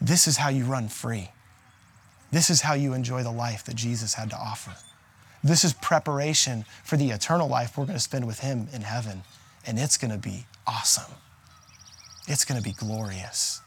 this 0.00 0.26
is 0.26 0.38
how 0.38 0.48
you 0.48 0.64
run 0.64 0.88
free. 0.88 1.30
This 2.32 2.48
is 2.48 2.62
how 2.62 2.74
you 2.74 2.94
enjoy 2.94 3.22
the 3.22 3.32
life 3.32 3.64
that 3.64 3.76
Jesus 3.76 4.14
had 4.14 4.30
to 4.30 4.36
offer. 4.36 4.72
This 5.42 5.64
is 5.64 5.72
preparation 5.74 6.64
for 6.84 6.96
the 6.96 7.10
eternal 7.10 7.48
life 7.48 7.76
we're 7.76 7.86
going 7.86 7.96
to 7.96 8.02
spend 8.02 8.26
with 8.26 8.40
Him 8.40 8.68
in 8.72 8.82
heaven, 8.82 9.22
and 9.66 9.78
it's 9.78 9.96
going 9.96 10.10
to 10.10 10.18
be 10.18 10.46
awesome. 10.66 11.12
It's 12.28 12.44
going 12.44 12.60
to 12.60 12.64
be 12.64 12.72
glorious. 12.72 13.60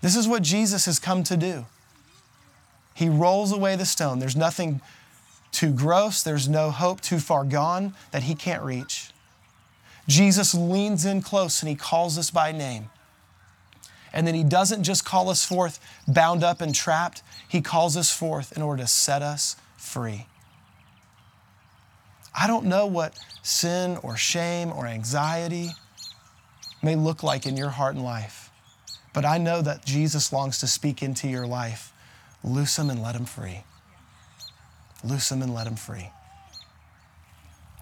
This 0.00 0.16
is 0.16 0.26
what 0.26 0.42
Jesus 0.42 0.86
has 0.86 0.98
come 0.98 1.22
to 1.24 1.36
do. 1.36 1.66
He 2.94 3.08
rolls 3.08 3.52
away 3.52 3.76
the 3.76 3.86
stone. 3.86 4.18
There's 4.18 4.36
nothing 4.36 4.80
too 5.50 5.72
gross, 5.72 6.22
there's 6.22 6.48
no 6.48 6.70
hope 6.70 7.00
too 7.00 7.18
far 7.18 7.44
gone 7.44 7.94
that 8.10 8.24
He 8.24 8.34
can't 8.34 8.62
reach. 8.62 9.10
Jesus 10.08 10.54
leans 10.54 11.04
in 11.04 11.22
close 11.22 11.62
and 11.62 11.68
He 11.68 11.74
calls 11.74 12.18
us 12.18 12.30
by 12.30 12.52
name. 12.52 12.90
And 14.12 14.26
then 14.26 14.34
He 14.34 14.44
doesn't 14.44 14.82
just 14.82 15.04
call 15.04 15.28
us 15.28 15.44
forth 15.44 15.78
bound 16.08 16.42
up 16.42 16.60
and 16.60 16.74
trapped, 16.74 17.22
He 17.46 17.60
calls 17.60 17.96
us 17.96 18.10
forth 18.10 18.56
in 18.56 18.62
order 18.62 18.82
to 18.82 18.88
set 18.88 19.22
us 19.22 19.56
free. 19.76 20.26
I 22.34 22.46
don't 22.46 22.64
know 22.64 22.86
what 22.86 23.18
sin 23.42 23.98
or 24.02 24.16
shame 24.16 24.72
or 24.72 24.86
anxiety 24.86 25.72
may 26.82 26.96
look 26.96 27.22
like 27.22 27.46
in 27.46 27.56
your 27.56 27.68
heart 27.70 27.94
and 27.94 28.04
life, 28.04 28.50
but 29.12 29.24
I 29.24 29.38
know 29.38 29.60
that 29.62 29.84
Jesus 29.84 30.32
longs 30.32 30.58
to 30.58 30.66
speak 30.66 31.02
into 31.02 31.28
your 31.28 31.46
life. 31.46 31.91
Loose 32.44 32.78
him 32.78 32.90
and 32.90 33.02
let 33.02 33.14
him 33.14 33.24
free. 33.24 33.64
Loose 35.04 35.30
him 35.30 35.42
and 35.42 35.54
let 35.54 35.66
him 35.66 35.76
free. 35.76 36.10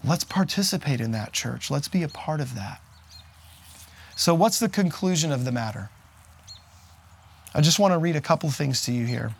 Let's 0.04 0.24
participate 0.24 1.00
in 1.00 1.12
that, 1.12 1.32
church. 1.32 1.70
Let's 1.70 1.88
be 1.88 2.02
a 2.02 2.08
part 2.08 2.40
of 2.40 2.54
that. 2.54 2.80
So, 4.16 4.34
what's 4.34 4.58
the 4.58 4.68
conclusion 4.68 5.32
of 5.32 5.44
the 5.44 5.52
matter? 5.52 5.90
I 7.54 7.60
just 7.60 7.78
want 7.78 7.92
to 7.92 7.98
read 7.98 8.16
a 8.16 8.20
couple 8.20 8.50
things 8.50 8.82
to 8.82 8.92
you 8.92 9.06
here. 9.06 9.34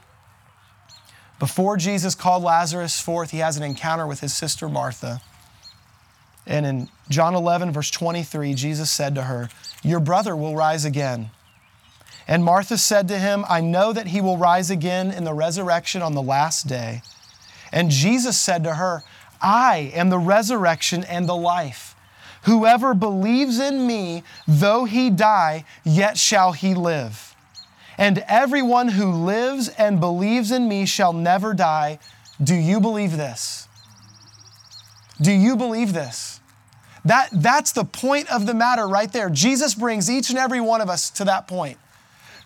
Before 1.38 1.76
Jesus 1.76 2.14
called 2.14 2.42
Lazarus 2.42 3.00
forth, 3.00 3.30
he 3.30 3.38
has 3.38 3.56
an 3.56 3.62
encounter 3.62 4.06
with 4.06 4.20
his 4.20 4.34
sister 4.34 4.68
Martha. 4.68 5.22
And 6.46 6.66
in 6.66 6.88
John 7.08 7.34
11, 7.34 7.72
verse 7.72 7.90
23, 7.90 8.54
Jesus 8.54 8.90
said 8.90 9.14
to 9.14 9.22
her, 9.22 9.48
Your 9.82 10.00
brother 10.00 10.34
will 10.34 10.56
rise 10.56 10.84
again. 10.84 11.30
And 12.30 12.44
Martha 12.44 12.78
said 12.78 13.08
to 13.08 13.18
him, 13.18 13.44
I 13.48 13.60
know 13.60 13.92
that 13.92 14.06
he 14.06 14.20
will 14.20 14.38
rise 14.38 14.70
again 14.70 15.10
in 15.10 15.24
the 15.24 15.34
resurrection 15.34 16.00
on 16.00 16.14
the 16.14 16.22
last 16.22 16.68
day. 16.68 17.02
And 17.72 17.90
Jesus 17.90 18.38
said 18.38 18.62
to 18.62 18.74
her, 18.74 19.02
I 19.42 19.90
am 19.94 20.10
the 20.10 20.18
resurrection 20.18 21.02
and 21.02 21.28
the 21.28 21.34
life. 21.34 21.96
Whoever 22.44 22.94
believes 22.94 23.58
in 23.58 23.84
me, 23.84 24.22
though 24.46 24.84
he 24.84 25.10
die, 25.10 25.64
yet 25.82 26.16
shall 26.16 26.52
he 26.52 26.72
live. 26.72 27.34
And 27.98 28.22
everyone 28.28 28.90
who 28.90 29.10
lives 29.10 29.68
and 29.70 29.98
believes 29.98 30.52
in 30.52 30.68
me 30.68 30.86
shall 30.86 31.12
never 31.12 31.52
die. 31.52 31.98
Do 32.40 32.54
you 32.54 32.78
believe 32.78 33.16
this? 33.16 33.66
Do 35.20 35.32
you 35.32 35.56
believe 35.56 35.94
this? 35.94 36.40
That, 37.04 37.28
that's 37.32 37.72
the 37.72 37.84
point 37.84 38.30
of 38.30 38.46
the 38.46 38.54
matter 38.54 38.86
right 38.86 39.12
there. 39.12 39.30
Jesus 39.30 39.74
brings 39.74 40.08
each 40.08 40.30
and 40.30 40.38
every 40.38 40.60
one 40.60 40.80
of 40.80 40.88
us 40.88 41.10
to 41.10 41.24
that 41.24 41.48
point. 41.48 41.76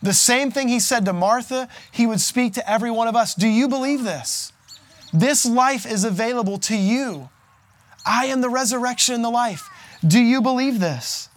The 0.04 0.12
same 0.12 0.50
thing 0.50 0.68
he 0.68 0.80
said 0.80 1.06
to 1.06 1.14
Martha, 1.14 1.66
he 1.90 2.06
would 2.06 2.20
speak 2.20 2.52
to 2.54 2.70
every 2.70 2.90
one 2.90 3.08
of 3.08 3.16
us. 3.16 3.34
Do 3.34 3.48
you 3.48 3.68
believe 3.68 4.04
this? 4.04 4.52
This 5.14 5.46
life 5.46 5.86
is 5.86 6.04
available 6.04 6.58
to 6.58 6.76
you. 6.76 7.30
I 8.04 8.26
am 8.26 8.42
the 8.42 8.50
resurrection 8.50 9.14
and 9.14 9.24
the 9.24 9.30
life. 9.30 9.70
Do 10.06 10.20
you 10.20 10.42
believe 10.42 10.78
this? 10.78 11.30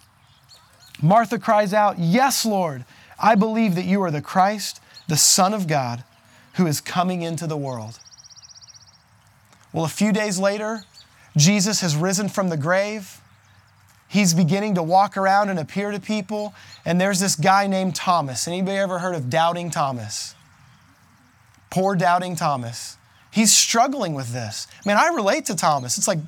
Martha 1.01 1.39
cries 1.39 1.73
out, 1.73 1.97
Yes, 1.97 2.45
Lord, 2.45 2.83
I 3.17 3.35
believe 3.35 3.75
that 3.75 3.85
you 3.85 4.03
are 4.03 4.11
the 4.11 4.21
Christ, 4.21 4.81
the 5.07 5.15
Son 5.15 5.53
of 5.53 5.67
God, 5.67 6.03
who 6.55 6.67
is 6.67 6.81
coming 6.81 7.21
into 7.21 7.47
the 7.47 7.55
world. 7.55 7.97
Well, 9.71 9.85
a 9.85 9.89
few 9.89 10.11
days 10.11 10.39
later, 10.39 10.81
Jesus 11.37 11.79
has 11.79 11.95
risen 11.95 12.27
from 12.27 12.49
the 12.49 12.57
grave. 12.57 13.21
He's 14.07 14.33
beginning 14.33 14.75
to 14.75 14.83
walk 14.83 15.17
around 15.17 15.49
and 15.49 15.59
appear 15.59 15.91
to 15.91 15.99
people. 15.99 16.53
And 16.85 16.99
there's 16.99 17.19
this 17.19 17.35
guy 17.35 17.67
named 17.67 17.95
Thomas. 17.95 18.47
Anybody 18.47 18.77
ever 18.77 18.99
heard 18.99 19.15
of 19.15 19.29
Doubting 19.29 19.69
Thomas? 19.69 20.33
Poor 21.69 21.95
Doubting 21.95 22.35
Thomas. 22.35 22.97
He's 23.31 23.53
struggling 23.53 24.13
with 24.13 24.31
this. 24.31 24.67
Man, 24.85 24.97
I 24.97 25.09
relate 25.09 25.45
to 25.45 25.55
Thomas. 25.55 25.97
It's 25.97 26.07
like, 26.07 26.19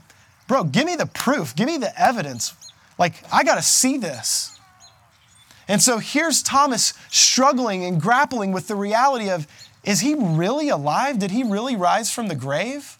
bro, 0.47 0.65
give 0.65 0.85
me 0.85 0.95
the 0.95 1.05
proof, 1.05 1.55
give 1.55 1.67
me 1.67 1.77
the 1.77 1.97
evidence. 1.99 2.53
Like, 2.97 3.23
I 3.31 3.43
got 3.43 3.55
to 3.55 3.61
see 3.61 3.97
this. 3.97 4.59
And 5.67 5.81
so 5.81 5.99
here's 5.99 6.43
Thomas 6.43 6.93
struggling 7.09 7.85
and 7.85 8.01
grappling 8.01 8.51
with 8.51 8.67
the 8.67 8.75
reality 8.75 9.29
of 9.29 9.47
is 9.83 10.01
he 10.01 10.13
really 10.13 10.67
alive? 10.67 11.19
Did 11.19 11.31
he 11.31 11.43
really 11.43 11.75
rise 11.75 12.11
from 12.11 12.27
the 12.27 12.35
grave? 12.35 12.97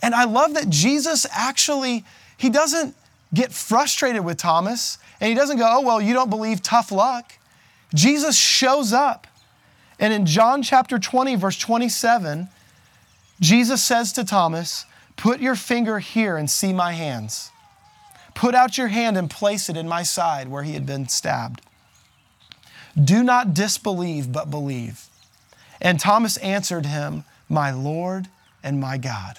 And 0.00 0.14
I 0.14 0.24
love 0.24 0.54
that 0.54 0.70
Jesus 0.70 1.26
actually, 1.30 2.06
he 2.38 2.48
doesn't 2.48 2.96
get 3.32 3.52
frustrated 3.52 4.24
with 4.24 4.36
Thomas 4.36 4.98
and 5.20 5.28
he 5.28 5.34
doesn't 5.34 5.58
go, 5.58 5.66
oh, 5.66 5.80
well, 5.82 6.00
you 6.00 6.14
don't 6.14 6.30
believe, 6.30 6.62
tough 6.62 6.90
luck. 6.90 7.32
Jesus 7.94 8.36
shows 8.36 8.92
up. 8.92 9.26
And 9.98 10.12
in 10.12 10.26
John 10.26 10.62
chapter 10.62 10.98
20, 10.98 11.36
verse 11.36 11.58
27, 11.58 12.48
Jesus 13.40 13.82
says 13.82 14.12
to 14.14 14.24
Thomas, 14.24 14.86
Put 15.16 15.40
your 15.40 15.54
finger 15.54 15.98
here 15.98 16.36
and 16.36 16.50
see 16.50 16.72
my 16.72 16.92
hands. 16.92 17.50
Put 18.34 18.54
out 18.54 18.78
your 18.78 18.88
hand 18.88 19.18
and 19.18 19.28
place 19.28 19.68
it 19.68 19.76
in 19.76 19.86
my 19.86 20.02
side 20.02 20.48
where 20.48 20.62
he 20.62 20.72
had 20.72 20.86
been 20.86 21.08
stabbed. 21.08 21.60
Do 23.02 23.22
not 23.22 23.52
disbelieve, 23.52 24.32
but 24.32 24.50
believe. 24.50 25.06
And 25.80 26.00
Thomas 26.00 26.36
answered 26.38 26.86
him, 26.86 27.24
My 27.48 27.70
Lord 27.70 28.28
and 28.62 28.80
my 28.80 28.96
God. 28.96 29.38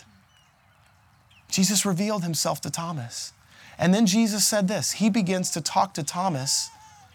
Jesus 1.49 1.85
revealed 1.85 2.23
himself 2.23 2.61
to 2.61 2.69
Thomas. 2.69 3.33
And 3.77 3.93
then 3.93 4.05
Jesus 4.05 4.45
said 4.45 4.67
this 4.67 4.93
He 4.93 5.09
begins 5.09 5.49
to 5.51 5.61
talk 5.61 5.93
to 5.95 6.03
Thomas 6.03 6.69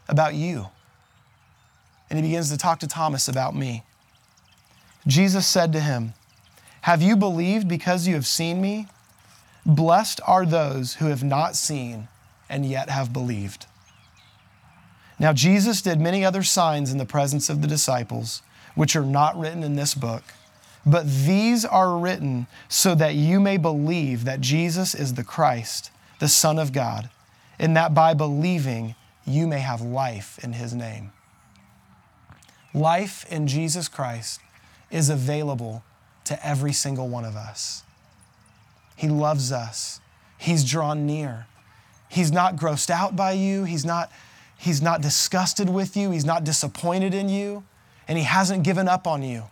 about 0.08 0.34
you. 0.34 0.68
And 2.08 2.18
he 2.18 2.22
begins 2.22 2.50
to 2.50 2.56
talk 2.56 2.80
to 2.80 2.86
Thomas 2.86 3.26
about 3.26 3.54
me. 3.54 3.82
Jesus 5.06 5.46
said 5.46 5.72
to 5.72 5.80
him, 5.80 6.14
have 6.86 7.02
you 7.02 7.16
believed 7.16 7.66
because 7.66 8.06
you 8.06 8.14
have 8.14 8.28
seen 8.28 8.60
me? 8.60 8.86
Blessed 9.66 10.20
are 10.24 10.46
those 10.46 10.94
who 10.94 11.06
have 11.06 11.24
not 11.24 11.56
seen 11.56 12.06
and 12.48 12.64
yet 12.64 12.90
have 12.90 13.12
believed. 13.12 13.66
Now, 15.18 15.32
Jesus 15.32 15.82
did 15.82 16.00
many 16.00 16.24
other 16.24 16.44
signs 16.44 16.92
in 16.92 16.98
the 16.98 17.04
presence 17.04 17.50
of 17.50 17.60
the 17.60 17.66
disciples, 17.66 18.40
which 18.76 18.94
are 18.94 19.04
not 19.04 19.36
written 19.36 19.64
in 19.64 19.74
this 19.74 19.96
book, 19.96 20.22
but 20.86 21.08
these 21.08 21.64
are 21.64 21.98
written 21.98 22.46
so 22.68 22.94
that 22.94 23.16
you 23.16 23.40
may 23.40 23.56
believe 23.56 24.24
that 24.24 24.40
Jesus 24.40 24.94
is 24.94 25.14
the 25.14 25.24
Christ, 25.24 25.90
the 26.18 26.28
Son 26.28 26.58
of 26.58 26.72
God, 26.72 27.10
and 27.58 27.76
that 27.76 27.94
by 27.94 28.14
believing 28.14 28.94
you 29.26 29.46
may 29.46 29.60
have 29.60 29.80
life 29.80 30.38
in 30.42 30.52
his 30.52 30.72
name. 30.72 31.12
Life 32.72 33.24
in 33.30 33.46
Jesus 33.46 33.88
Christ 33.88 34.40
is 34.90 35.08
available 35.08 35.82
to 36.24 36.46
every 36.46 36.72
single 36.72 37.08
one 37.08 37.24
of 37.24 37.36
us. 37.36 37.82
He 38.96 39.08
loves 39.08 39.52
us. 39.52 40.00
He's 40.38 40.64
drawn 40.64 41.06
near. 41.06 41.46
He's 42.08 42.32
not 42.32 42.56
grossed 42.56 42.90
out 42.90 43.16
by 43.16 43.32
you. 43.32 43.64
He's 43.64 43.84
not, 43.84 44.10
he's 44.58 44.80
not 44.80 45.00
disgusted 45.00 45.68
with 45.68 45.96
you. 45.96 46.10
He's 46.10 46.24
not 46.24 46.44
disappointed 46.44 47.14
in 47.14 47.28
you. 47.28 47.64
And 48.08 48.16
He 48.16 48.24
hasn't 48.24 48.62
given 48.62 48.88
up 48.88 49.06
on 49.06 49.22
you. 49.22 49.44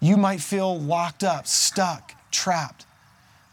You 0.00 0.16
might 0.16 0.40
feel 0.40 0.78
locked 0.78 1.24
up, 1.24 1.46
stuck, 1.46 2.12
trapped. 2.30 2.86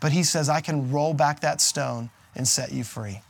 But 0.04 0.12
He 0.12 0.24
says, 0.24 0.50
I 0.50 0.60
can 0.60 0.92
roll 0.92 1.13
back 1.13 1.39
that 1.39 1.62
stone 1.62 2.10
and 2.36 2.46
set 2.46 2.74
you 2.74 2.84
free. 2.84 3.22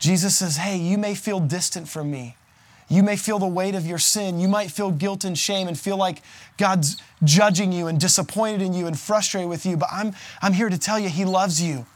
Jesus 0.00 0.36
says, 0.36 0.56
Hey, 0.56 0.76
you 0.76 0.98
may 0.98 1.14
feel 1.14 1.38
distant 1.38 1.88
from 1.88 2.10
me. 2.10 2.34
You 2.88 3.04
may 3.04 3.14
feel 3.14 3.38
the 3.38 3.46
weight 3.46 3.76
of 3.76 3.86
your 3.86 3.98
sin. 3.98 4.40
You 4.40 4.48
might 4.48 4.72
feel 4.72 4.90
guilt 4.90 5.22
and 5.22 5.38
shame 5.38 5.68
and 5.68 5.78
feel 5.78 5.96
like 5.96 6.20
God's 6.56 6.96
judging 7.22 7.70
you 7.70 7.86
and 7.86 8.00
disappointed 8.00 8.60
in 8.60 8.74
you 8.74 8.88
and 8.88 8.98
frustrated 8.98 9.48
with 9.48 9.64
you. 9.64 9.76
But 9.76 9.88
I'm, 9.92 10.14
I'm 10.42 10.52
here 10.52 10.68
to 10.68 10.78
tell 10.78 10.98
you, 10.98 11.08
He 11.08 11.24
loves 11.24 11.62
you. 11.62 11.86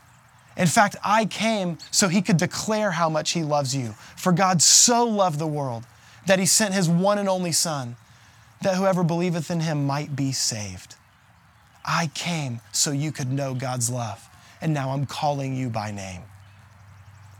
In 0.57 0.69
fact, 0.69 0.95
I 1.05 1.25
came 1.25 1.79
so 1.91 2.07
He 2.07 2.23
could 2.23 2.37
declare 2.37 2.93
how 2.93 3.09
much 3.09 3.33
He 3.33 3.43
loves 3.43 3.75
you. 3.75 3.97
For 4.17 4.31
God 4.31 4.63
so 4.63 5.05
loved 5.05 5.41
the 5.41 5.47
world 5.49 5.83
that 6.29 6.39
He 6.39 6.47
sent 6.47 6.73
His 6.73 6.89
one 6.89 7.19
and 7.19 7.29
only 7.29 7.51
Son, 7.51 7.97
that 8.61 8.77
whoever 8.77 9.03
believeth 9.03 9.51
in 9.51 9.59
Him 9.59 9.89
might 9.89 10.15
be 10.15 10.31
saved. 10.31 10.95
I 11.85 12.11
came 12.15 12.61
so 12.73 12.91
you 12.91 13.13
could 13.13 13.31
know 13.31 13.55
God's 13.55 13.91
love. 13.91 14.29
And 14.61 14.73
now 14.73 14.91
I'm 14.91 15.07
calling 15.07 15.57
you 15.57 15.69
by 15.69 15.91
name. 15.91 16.23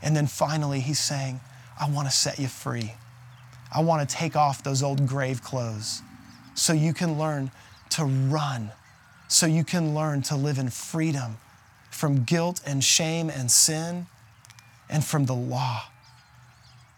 And 0.03 0.17
then 0.17 0.27
finally, 0.27 0.81
He's 0.81 0.99
saying, 0.99 1.41
I 1.81 1.89
want 1.89 2.09
to 2.09 2.15
set 2.15 2.39
you 2.39 2.49
free. 2.49 2.95
I 3.75 3.81
want 3.81 4.09
to 4.09 4.17
take 4.17 4.37
off 4.37 4.63
those 4.63 4.83
old 4.83 5.07
grave 5.07 5.43
clothes 5.43 6.03
so 6.55 6.73
you 6.73 6.93
can 6.93 7.19
learn 7.19 7.51
to 7.91 8.05
run, 8.05 8.71
so 9.29 9.47
you 9.47 9.65
can 9.65 9.95
learn 9.95 10.23
to 10.23 10.37
live 10.37 10.59
in 10.59 10.69
freedom 10.69 11.39
from 11.91 12.25
guilt 12.25 12.61
and 12.67 12.83
shame 12.83 13.31
and 13.31 13.51
sin 13.51 14.07
and 14.91 15.05
from 15.05 15.27
the 15.27 15.35
law. 15.35 15.85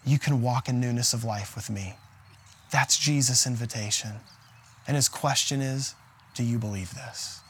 You 0.05 0.19
can 0.19 0.43
walk 0.43 0.69
in 0.69 0.81
newness 0.81 1.13
of 1.13 1.25
life 1.25 1.55
with 1.55 1.71
me. 1.71 1.95
That's 2.71 2.99
Jesus' 2.99 3.47
invitation. 3.47 4.13
And 4.87 4.97
his 4.97 5.09
question 5.09 5.61
is 5.61 5.95
Do 6.35 6.43
you 6.43 6.59
believe 6.59 6.95
this? 6.95 7.41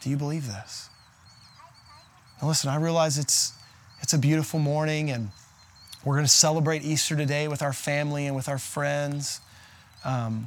Do 0.00 0.10
you 0.10 0.16
believe 0.16 0.46
this? 0.46 0.90
Now, 2.40 2.48
listen, 2.48 2.70
I 2.70 2.76
realize 2.76 3.18
it's, 3.18 3.52
it's 4.00 4.12
a 4.12 4.18
beautiful 4.18 4.60
morning 4.60 5.10
and 5.10 5.30
we're 6.04 6.14
going 6.14 6.26
to 6.26 6.30
celebrate 6.30 6.84
Easter 6.84 7.16
today 7.16 7.48
with 7.48 7.62
our 7.62 7.72
family 7.72 8.26
and 8.26 8.36
with 8.36 8.48
our 8.48 8.58
friends. 8.58 9.40
Um, 10.04 10.46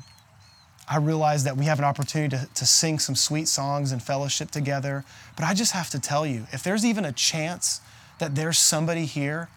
I 0.87 0.97
realize 0.97 1.43
that 1.43 1.57
we 1.57 1.65
have 1.65 1.79
an 1.79 1.85
opportunity 1.85 2.35
to, 2.37 2.47
to 2.53 2.65
sing 2.65 2.99
some 2.99 3.15
sweet 3.15 3.47
songs 3.47 3.91
and 3.91 4.01
fellowship 4.01 4.51
together. 4.51 5.03
But 5.35 5.45
I 5.45 5.53
just 5.53 5.73
have 5.73 5.89
to 5.91 5.99
tell 5.99 6.25
you 6.25 6.47
if 6.51 6.63
there's 6.63 6.85
even 6.85 7.05
a 7.05 7.11
chance 7.11 7.81
that 8.19 8.35
there's 8.35 8.57
somebody 8.57 9.05
here 9.05 9.49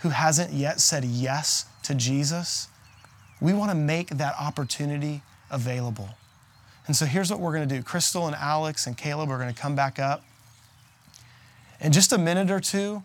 who 0.00 0.10
hasn't 0.10 0.52
yet 0.52 0.80
said 0.80 1.04
yes 1.04 1.66
to 1.84 1.94
Jesus, 1.94 2.68
we 3.40 3.52
want 3.52 3.70
to 3.70 3.74
make 3.76 4.10
that 4.10 4.34
opportunity 4.38 5.22
available. 5.50 6.10
And 6.88 6.96
so 6.96 7.04
here's 7.04 7.30
what 7.30 7.38
we're 7.38 7.54
going 7.54 7.68
to 7.68 7.76
do 7.76 7.82
Crystal 7.82 8.26
and 8.26 8.34
Alex 8.34 8.86
and 8.86 8.96
Caleb 8.96 9.30
are 9.30 9.38
going 9.38 9.54
to 9.54 9.60
come 9.60 9.76
back 9.76 10.00
up. 10.00 10.24
In 11.80 11.92
just 11.92 12.12
a 12.12 12.18
minute 12.18 12.50
or 12.50 12.58
two, 12.58 13.04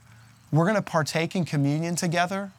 we're 0.51 0.65
going 0.65 0.75
to 0.75 0.81
partake 0.81 1.35
in 1.35 1.45
communion 1.45 1.95
together. 1.95 2.51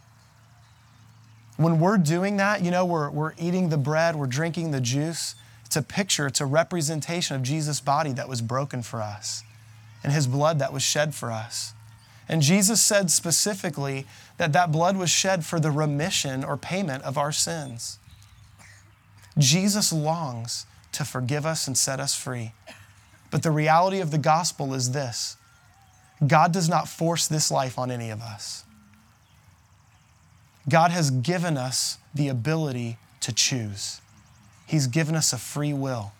When 1.56 1.80
we're 1.80 1.98
doing 1.98 2.36
that, 2.36 2.62
you 2.62 2.70
know, 2.70 2.84
we're, 2.84 3.10
we're 3.10 3.32
eating 3.38 3.70
the 3.70 3.78
bread, 3.78 4.16
we're 4.16 4.26
drinking 4.26 4.70
the 4.70 4.80
juice. 4.80 5.34
It's 5.64 5.76
a 5.76 5.82
picture, 5.82 6.26
it's 6.26 6.40
a 6.40 6.46
representation 6.46 7.36
of 7.36 7.42
Jesus' 7.42 7.80
body 7.80 8.12
that 8.12 8.28
was 8.28 8.42
broken 8.42 8.82
for 8.82 9.00
us. 9.00 9.42
and 10.02 10.12
his 10.12 10.26
blood 10.26 10.58
that 10.58 10.72
was 10.72 10.82
shed 10.82 11.14
for 11.14 11.32
us. 11.32 11.72
And 12.28 12.42
Jesus 12.42 12.80
said 12.80 13.10
specifically 13.10 14.06
that 14.36 14.52
that 14.52 14.70
blood 14.70 14.96
was 14.96 15.10
shed 15.10 15.44
for 15.44 15.58
the 15.58 15.70
remission 15.70 16.44
or 16.44 16.56
payment 16.56 17.02
of 17.04 17.16
our 17.16 17.32
sins. 17.32 17.98
Jesus 19.38 19.92
longs 19.92 20.66
to 20.94 21.04
forgive 21.04 21.44
us 21.44 21.66
and 21.66 21.76
set 21.76 22.00
us 22.00 22.14
free. 22.14 22.52
But 23.30 23.42
the 23.42 23.50
reality 23.50 24.00
of 24.00 24.10
the 24.10 24.18
gospel 24.18 24.74
is 24.74 24.92
this 24.92 25.36
God 26.26 26.52
does 26.52 26.68
not 26.68 26.88
force 26.88 27.26
this 27.26 27.50
life 27.50 27.78
on 27.78 27.90
any 27.90 28.10
of 28.10 28.22
us. 28.22 28.64
God 30.68 30.90
has 30.90 31.10
given 31.10 31.56
us 31.56 31.98
the 32.14 32.28
ability 32.28 32.96
to 33.20 33.32
choose. 33.32 34.00
He's 34.66 34.86
given 34.86 35.14
us 35.14 35.32
a 35.32 35.38
free 35.38 35.72
will. 35.72 36.12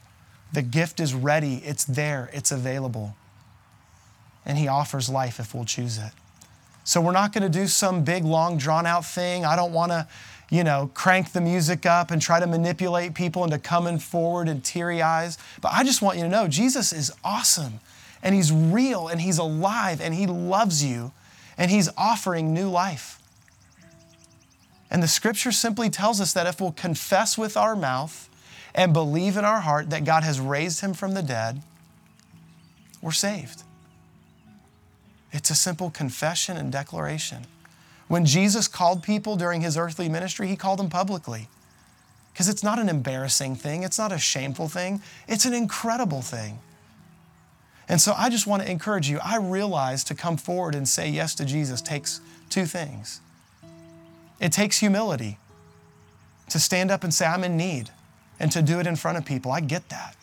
The 0.52 0.62
gift 0.62 1.00
is 1.00 1.14
ready, 1.14 1.62
it's 1.64 1.84
there, 1.84 2.30
it's 2.32 2.52
available. 2.52 3.16
And 4.44 4.58
He 4.58 4.68
offers 4.68 5.08
life 5.08 5.40
if 5.40 5.54
we'll 5.54 5.64
choose 5.64 5.98
it. 5.98 6.12
So 6.84 7.00
we're 7.00 7.12
not 7.12 7.32
going 7.32 7.50
to 7.50 7.58
do 7.58 7.66
some 7.66 8.04
big, 8.04 8.24
long, 8.24 8.58
drawn 8.58 8.84
out 8.84 9.06
thing. 9.06 9.46
I 9.46 9.56
don't 9.56 9.72
want 9.72 9.90
to, 9.92 10.06
you 10.50 10.64
know, 10.64 10.90
crank 10.94 11.32
the 11.32 11.40
music 11.40 11.86
up 11.86 12.10
and 12.10 12.20
try 12.20 12.40
to 12.40 12.46
manipulate 12.46 13.14
people 13.14 13.44
into 13.44 13.58
coming 13.58 13.98
forward 13.98 14.48
and 14.48 14.62
teary 14.62 15.02
eyes. 15.02 15.38
But 15.60 15.72
I 15.72 15.84
just 15.84 16.02
want 16.02 16.18
you 16.18 16.24
to 16.24 16.28
know 16.28 16.48
Jesus 16.48 16.92
is 16.92 17.12
awesome 17.24 17.80
and 18.22 18.34
He's 18.34 18.52
real 18.52 19.08
and 19.08 19.20
He's 19.20 19.38
alive 19.38 20.00
and 20.00 20.14
He 20.14 20.26
loves 20.26 20.84
you 20.84 21.12
and 21.56 21.70
He's 21.70 21.88
offering 21.96 22.52
new 22.52 22.68
life. 22.68 23.20
And 24.90 25.02
the 25.02 25.08
scripture 25.08 25.50
simply 25.50 25.90
tells 25.90 26.20
us 26.20 26.32
that 26.34 26.46
if 26.46 26.60
we'll 26.60 26.72
confess 26.72 27.36
with 27.36 27.56
our 27.56 27.74
mouth 27.74 28.28
and 28.74 28.92
believe 28.92 29.36
in 29.36 29.44
our 29.44 29.60
heart 29.60 29.90
that 29.90 30.04
God 30.04 30.22
has 30.22 30.38
raised 30.40 30.80
him 30.80 30.94
from 30.94 31.14
the 31.14 31.22
dead, 31.22 31.62
we're 33.02 33.12
saved. 33.12 33.64
It's 35.32 35.50
a 35.50 35.54
simple 35.54 35.90
confession 35.90 36.56
and 36.56 36.70
declaration. 36.70 37.46
When 38.14 38.24
Jesus 38.24 38.68
called 38.68 39.02
people 39.02 39.34
during 39.34 39.60
his 39.60 39.76
earthly 39.76 40.08
ministry, 40.08 40.46
he 40.46 40.54
called 40.54 40.78
them 40.78 40.88
publicly. 40.88 41.48
Because 42.32 42.48
it's 42.48 42.62
not 42.62 42.78
an 42.78 42.88
embarrassing 42.88 43.56
thing, 43.56 43.82
it's 43.82 43.98
not 43.98 44.12
a 44.12 44.18
shameful 44.18 44.68
thing, 44.68 45.02
it's 45.26 45.46
an 45.46 45.52
incredible 45.52 46.22
thing. 46.22 46.60
And 47.88 48.00
so 48.00 48.14
I 48.16 48.30
just 48.30 48.46
want 48.46 48.62
to 48.62 48.70
encourage 48.70 49.08
you. 49.10 49.18
I 49.18 49.38
realize 49.38 50.04
to 50.04 50.14
come 50.14 50.36
forward 50.36 50.76
and 50.76 50.88
say 50.88 51.08
yes 51.08 51.34
to 51.34 51.44
Jesus 51.44 51.82
takes 51.82 52.20
two 52.50 52.66
things 52.66 53.20
it 54.38 54.52
takes 54.52 54.78
humility 54.78 55.36
to 56.50 56.60
stand 56.60 56.92
up 56.92 57.02
and 57.02 57.12
say, 57.12 57.26
I'm 57.26 57.42
in 57.42 57.56
need, 57.56 57.90
and 58.38 58.52
to 58.52 58.62
do 58.62 58.78
it 58.78 58.86
in 58.86 58.94
front 58.94 59.18
of 59.18 59.24
people. 59.24 59.50
I 59.50 59.58
get 59.58 59.88
that. 59.88 60.14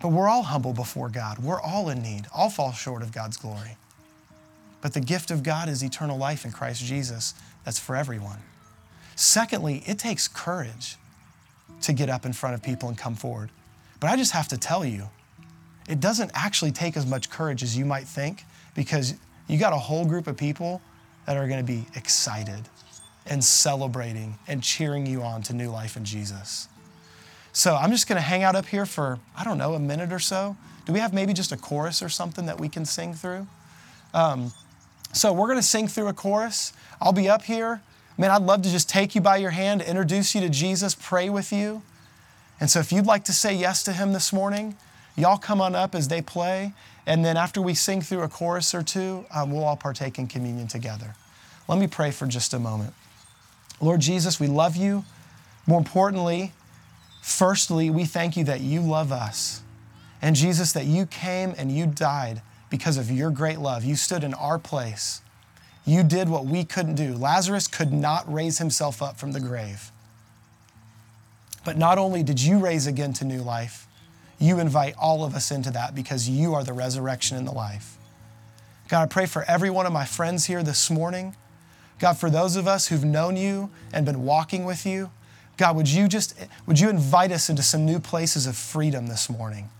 But 0.00 0.10
we're 0.10 0.28
all 0.28 0.44
humble 0.44 0.72
before 0.72 1.08
God. 1.08 1.40
We're 1.40 1.60
all 1.60 1.88
in 1.88 2.00
need. 2.00 2.28
All 2.32 2.48
fall 2.48 2.70
short 2.70 3.02
of 3.02 3.10
God's 3.10 3.38
glory. 3.38 3.76
But 4.86 4.92
the 4.92 5.00
gift 5.00 5.32
of 5.32 5.42
God 5.42 5.68
is 5.68 5.82
eternal 5.82 6.16
life 6.16 6.44
in 6.44 6.52
Christ 6.52 6.84
Jesus 6.84 7.34
that's 7.64 7.76
for 7.76 7.96
everyone. 7.96 8.38
Secondly, 9.16 9.82
it 9.84 9.98
takes 9.98 10.28
courage 10.28 10.96
to 11.80 11.92
get 11.92 12.08
up 12.08 12.24
in 12.24 12.32
front 12.32 12.54
of 12.54 12.62
people 12.62 12.88
and 12.88 12.96
come 12.96 13.16
forward. 13.16 13.50
But 13.98 14.10
I 14.10 14.16
just 14.16 14.30
have 14.30 14.46
to 14.46 14.56
tell 14.56 14.84
you, 14.84 15.10
it 15.88 15.98
doesn't 15.98 16.30
actually 16.34 16.70
take 16.70 16.96
as 16.96 17.04
much 17.04 17.30
courage 17.30 17.64
as 17.64 17.76
you 17.76 17.84
might 17.84 18.04
think 18.04 18.44
because 18.76 19.14
you 19.48 19.58
got 19.58 19.72
a 19.72 19.76
whole 19.76 20.04
group 20.04 20.28
of 20.28 20.36
people 20.36 20.80
that 21.26 21.36
are 21.36 21.48
going 21.48 21.58
to 21.58 21.66
be 21.66 21.84
excited 21.96 22.68
and 23.26 23.42
celebrating 23.42 24.38
and 24.46 24.62
cheering 24.62 25.04
you 25.04 25.20
on 25.22 25.42
to 25.42 25.52
new 25.52 25.68
life 25.68 25.96
in 25.96 26.04
Jesus. 26.04 26.68
So 27.52 27.74
I'm 27.74 27.90
just 27.90 28.08
going 28.08 28.18
to 28.18 28.24
hang 28.24 28.44
out 28.44 28.54
up 28.54 28.66
here 28.66 28.86
for, 28.86 29.18
I 29.36 29.42
don't 29.42 29.58
know, 29.58 29.74
a 29.74 29.80
minute 29.80 30.12
or 30.12 30.20
so. 30.20 30.56
Do 30.84 30.92
we 30.92 31.00
have 31.00 31.12
maybe 31.12 31.32
just 31.32 31.50
a 31.50 31.56
chorus 31.56 32.04
or 32.04 32.08
something 32.08 32.46
that 32.46 32.60
we 32.60 32.68
can 32.68 32.84
sing 32.84 33.14
through? 33.14 33.48
Um, 34.14 34.52
so 35.16 35.32
we're 35.32 35.46
going 35.46 35.58
to 35.58 35.62
sing 35.62 35.88
through 35.88 36.08
a 36.08 36.12
chorus. 36.12 36.72
I'll 37.00 37.12
be 37.12 37.28
up 37.28 37.42
here. 37.42 37.80
Man, 38.18 38.30
I'd 38.30 38.42
love 38.42 38.62
to 38.62 38.70
just 38.70 38.88
take 38.88 39.14
you 39.14 39.20
by 39.20 39.38
your 39.38 39.50
hand, 39.50 39.80
introduce 39.80 40.34
you 40.34 40.40
to 40.42 40.48
Jesus, 40.48 40.94
pray 40.94 41.30
with 41.30 41.52
you. 41.52 41.82
And 42.60 42.70
so 42.70 42.80
if 42.80 42.92
you'd 42.92 43.06
like 43.06 43.24
to 43.24 43.32
say 43.32 43.54
yes 43.54 43.82
to 43.84 43.92
Him 43.92 44.12
this 44.12 44.32
morning, 44.32 44.76
y'all 45.16 45.38
come 45.38 45.60
on 45.60 45.74
up 45.74 45.94
as 45.94 46.08
they 46.08 46.20
play. 46.20 46.72
And 47.06 47.24
then 47.24 47.36
after 47.36 47.62
we 47.62 47.74
sing 47.74 48.02
through 48.02 48.22
a 48.22 48.28
chorus 48.28 48.74
or 48.74 48.82
two, 48.82 49.24
um, 49.34 49.52
we'll 49.52 49.64
all 49.64 49.76
partake 49.76 50.18
in 50.18 50.26
communion 50.26 50.66
together. 50.66 51.14
Let 51.68 51.78
me 51.78 51.86
pray 51.86 52.10
for 52.10 52.26
just 52.26 52.52
a 52.52 52.58
moment. 52.58 52.92
Lord 53.80 54.00
Jesus, 54.00 54.40
we 54.40 54.48
love 54.48 54.76
you. 54.76 55.04
More 55.66 55.78
importantly, 55.78 56.52
firstly, 57.22 57.90
we 57.90 58.04
thank 58.04 58.36
you 58.36 58.44
that 58.44 58.60
you 58.60 58.80
love 58.80 59.12
us. 59.12 59.62
And 60.22 60.36
Jesus, 60.36 60.72
that 60.72 60.86
you 60.86 61.06
came 61.06 61.54
and 61.56 61.70
you 61.70 61.86
died 61.86 62.42
because 62.70 62.96
of 62.96 63.10
your 63.10 63.30
great 63.30 63.58
love. 63.58 63.84
You 63.84 63.96
stood 63.96 64.24
in 64.24 64.34
our 64.34 64.58
place. 64.58 65.22
You 65.84 66.02
did 66.02 66.28
what 66.28 66.46
we 66.46 66.64
couldn't 66.64 66.96
do. 66.96 67.14
Lazarus 67.14 67.68
could 67.68 67.92
not 67.92 68.30
raise 68.32 68.58
himself 68.58 69.00
up 69.00 69.16
from 69.16 69.32
the 69.32 69.40
grave. 69.40 69.90
But 71.64 71.76
not 71.76 71.98
only 71.98 72.22
did 72.22 72.40
you 72.40 72.58
raise 72.58 72.86
again 72.86 73.12
to 73.14 73.24
new 73.24 73.42
life, 73.42 73.86
you 74.38 74.58
invite 74.58 74.94
all 74.98 75.24
of 75.24 75.34
us 75.34 75.50
into 75.50 75.70
that 75.70 75.94
because 75.94 76.28
you 76.28 76.54
are 76.54 76.64
the 76.64 76.72
resurrection 76.72 77.36
and 77.36 77.46
the 77.46 77.52
life. 77.52 77.96
God, 78.88 79.02
I 79.02 79.06
pray 79.06 79.26
for 79.26 79.44
every 79.44 79.70
one 79.70 79.86
of 79.86 79.92
my 79.92 80.04
friends 80.04 80.46
here 80.46 80.62
this 80.62 80.90
morning. 80.90 81.34
God, 81.98 82.18
for 82.18 82.30
those 82.30 82.56
of 82.56 82.68
us 82.68 82.88
who've 82.88 83.04
known 83.04 83.36
you 83.36 83.70
and 83.92 84.04
been 84.04 84.24
walking 84.24 84.64
with 84.64 84.84
you, 84.84 85.10
God, 85.56 85.74
would 85.76 85.88
you 85.88 86.06
just 86.06 86.34
would 86.66 86.78
you 86.78 86.90
invite 86.90 87.32
us 87.32 87.48
into 87.48 87.62
some 87.62 87.86
new 87.86 87.98
places 87.98 88.46
of 88.46 88.56
freedom 88.56 89.06
this 89.06 89.30
morning? 89.30 89.70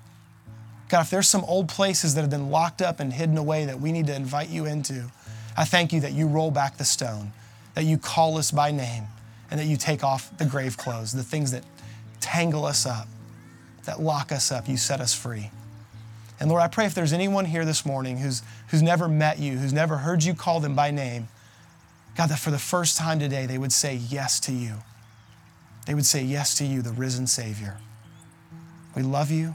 God, 0.88 1.02
if 1.02 1.10
there's 1.10 1.28
some 1.28 1.44
old 1.44 1.68
places 1.68 2.14
that 2.14 2.20
have 2.20 2.30
been 2.30 2.50
locked 2.50 2.80
up 2.80 3.00
and 3.00 3.12
hidden 3.12 3.36
away 3.36 3.64
that 3.64 3.80
we 3.80 3.90
need 3.90 4.06
to 4.06 4.14
invite 4.14 4.48
you 4.48 4.66
into, 4.66 5.10
I 5.56 5.64
thank 5.64 5.92
you 5.92 6.00
that 6.00 6.12
you 6.12 6.28
roll 6.28 6.50
back 6.50 6.76
the 6.76 6.84
stone, 6.84 7.32
that 7.74 7.84
you 7.84 7.98
call 7.98 8.38
us 8.38 8.50
by 8.50 8.70
name, 8.70 9.04
and 9.50 9.58
that 9.58 9.66
you 9.66 9.76
take 9.76 10.04
off 10.04 10.36
the 10.38 10.44
grave 10.44 10.76
clothes, 10.76 11.12
the 11.12 11.22
things 11.22 11.50
that 11.50 11.64
tangle 12.20 12.64
us 12.64 12.86
up, 12.86 13.08
that 13.84 14.00
lock 14.00 14.30
us 14.32 14.52
up, 14.52 14.68
you 14.68 14.76
set 14.76 15.00
us 15.00 15.14
free. 15.14 15.50
And 16.38 16.50
Lord, 16.50 16.62
I 16.62 16.68
pray 16.68 16.84
if 16.86 16.94
there's 16.94 17.12
anyone 17.12 17.46
here 17.46 17.64
this 17.64 17.86
morning 17.86 18.18
who's, 18.18 18.42
who's 18.68 18.82
never 18.82 19.08
met 19.08 19.38
you, 19.38 19.56
who's 19.56 19.72
never 19.72 19.98
heard 19.98 20.22
you 20.22 20.34
call 20.34 20.60
them 20.60 20.74
by 20.74 20.90
name, 20.90 21.28
God, 22.16 22.28
that 22.28 22.38
for 22.38 22.50
the 22.50 22.58
first 22.58 22.96
time 22.96 23.18
today, 23.18 23.46
they 23.46 23.58
would 23.58 23.72
say 23.72 23.94
yes 23.94 24.38
to 24.40 24.52
you. 24.52 24.76
They 25.86 25.94
would 25.94 26.06
say 26.06 26.22
yes 26.22 26.54
to 26.56 26.64
you, 26.64 26.82
the 26.82 26.92
risen 26.92 27.26
Savior. 27.26 27.78
We 28.94 29.02
love 29.02 29.30
you. 29.30 29.54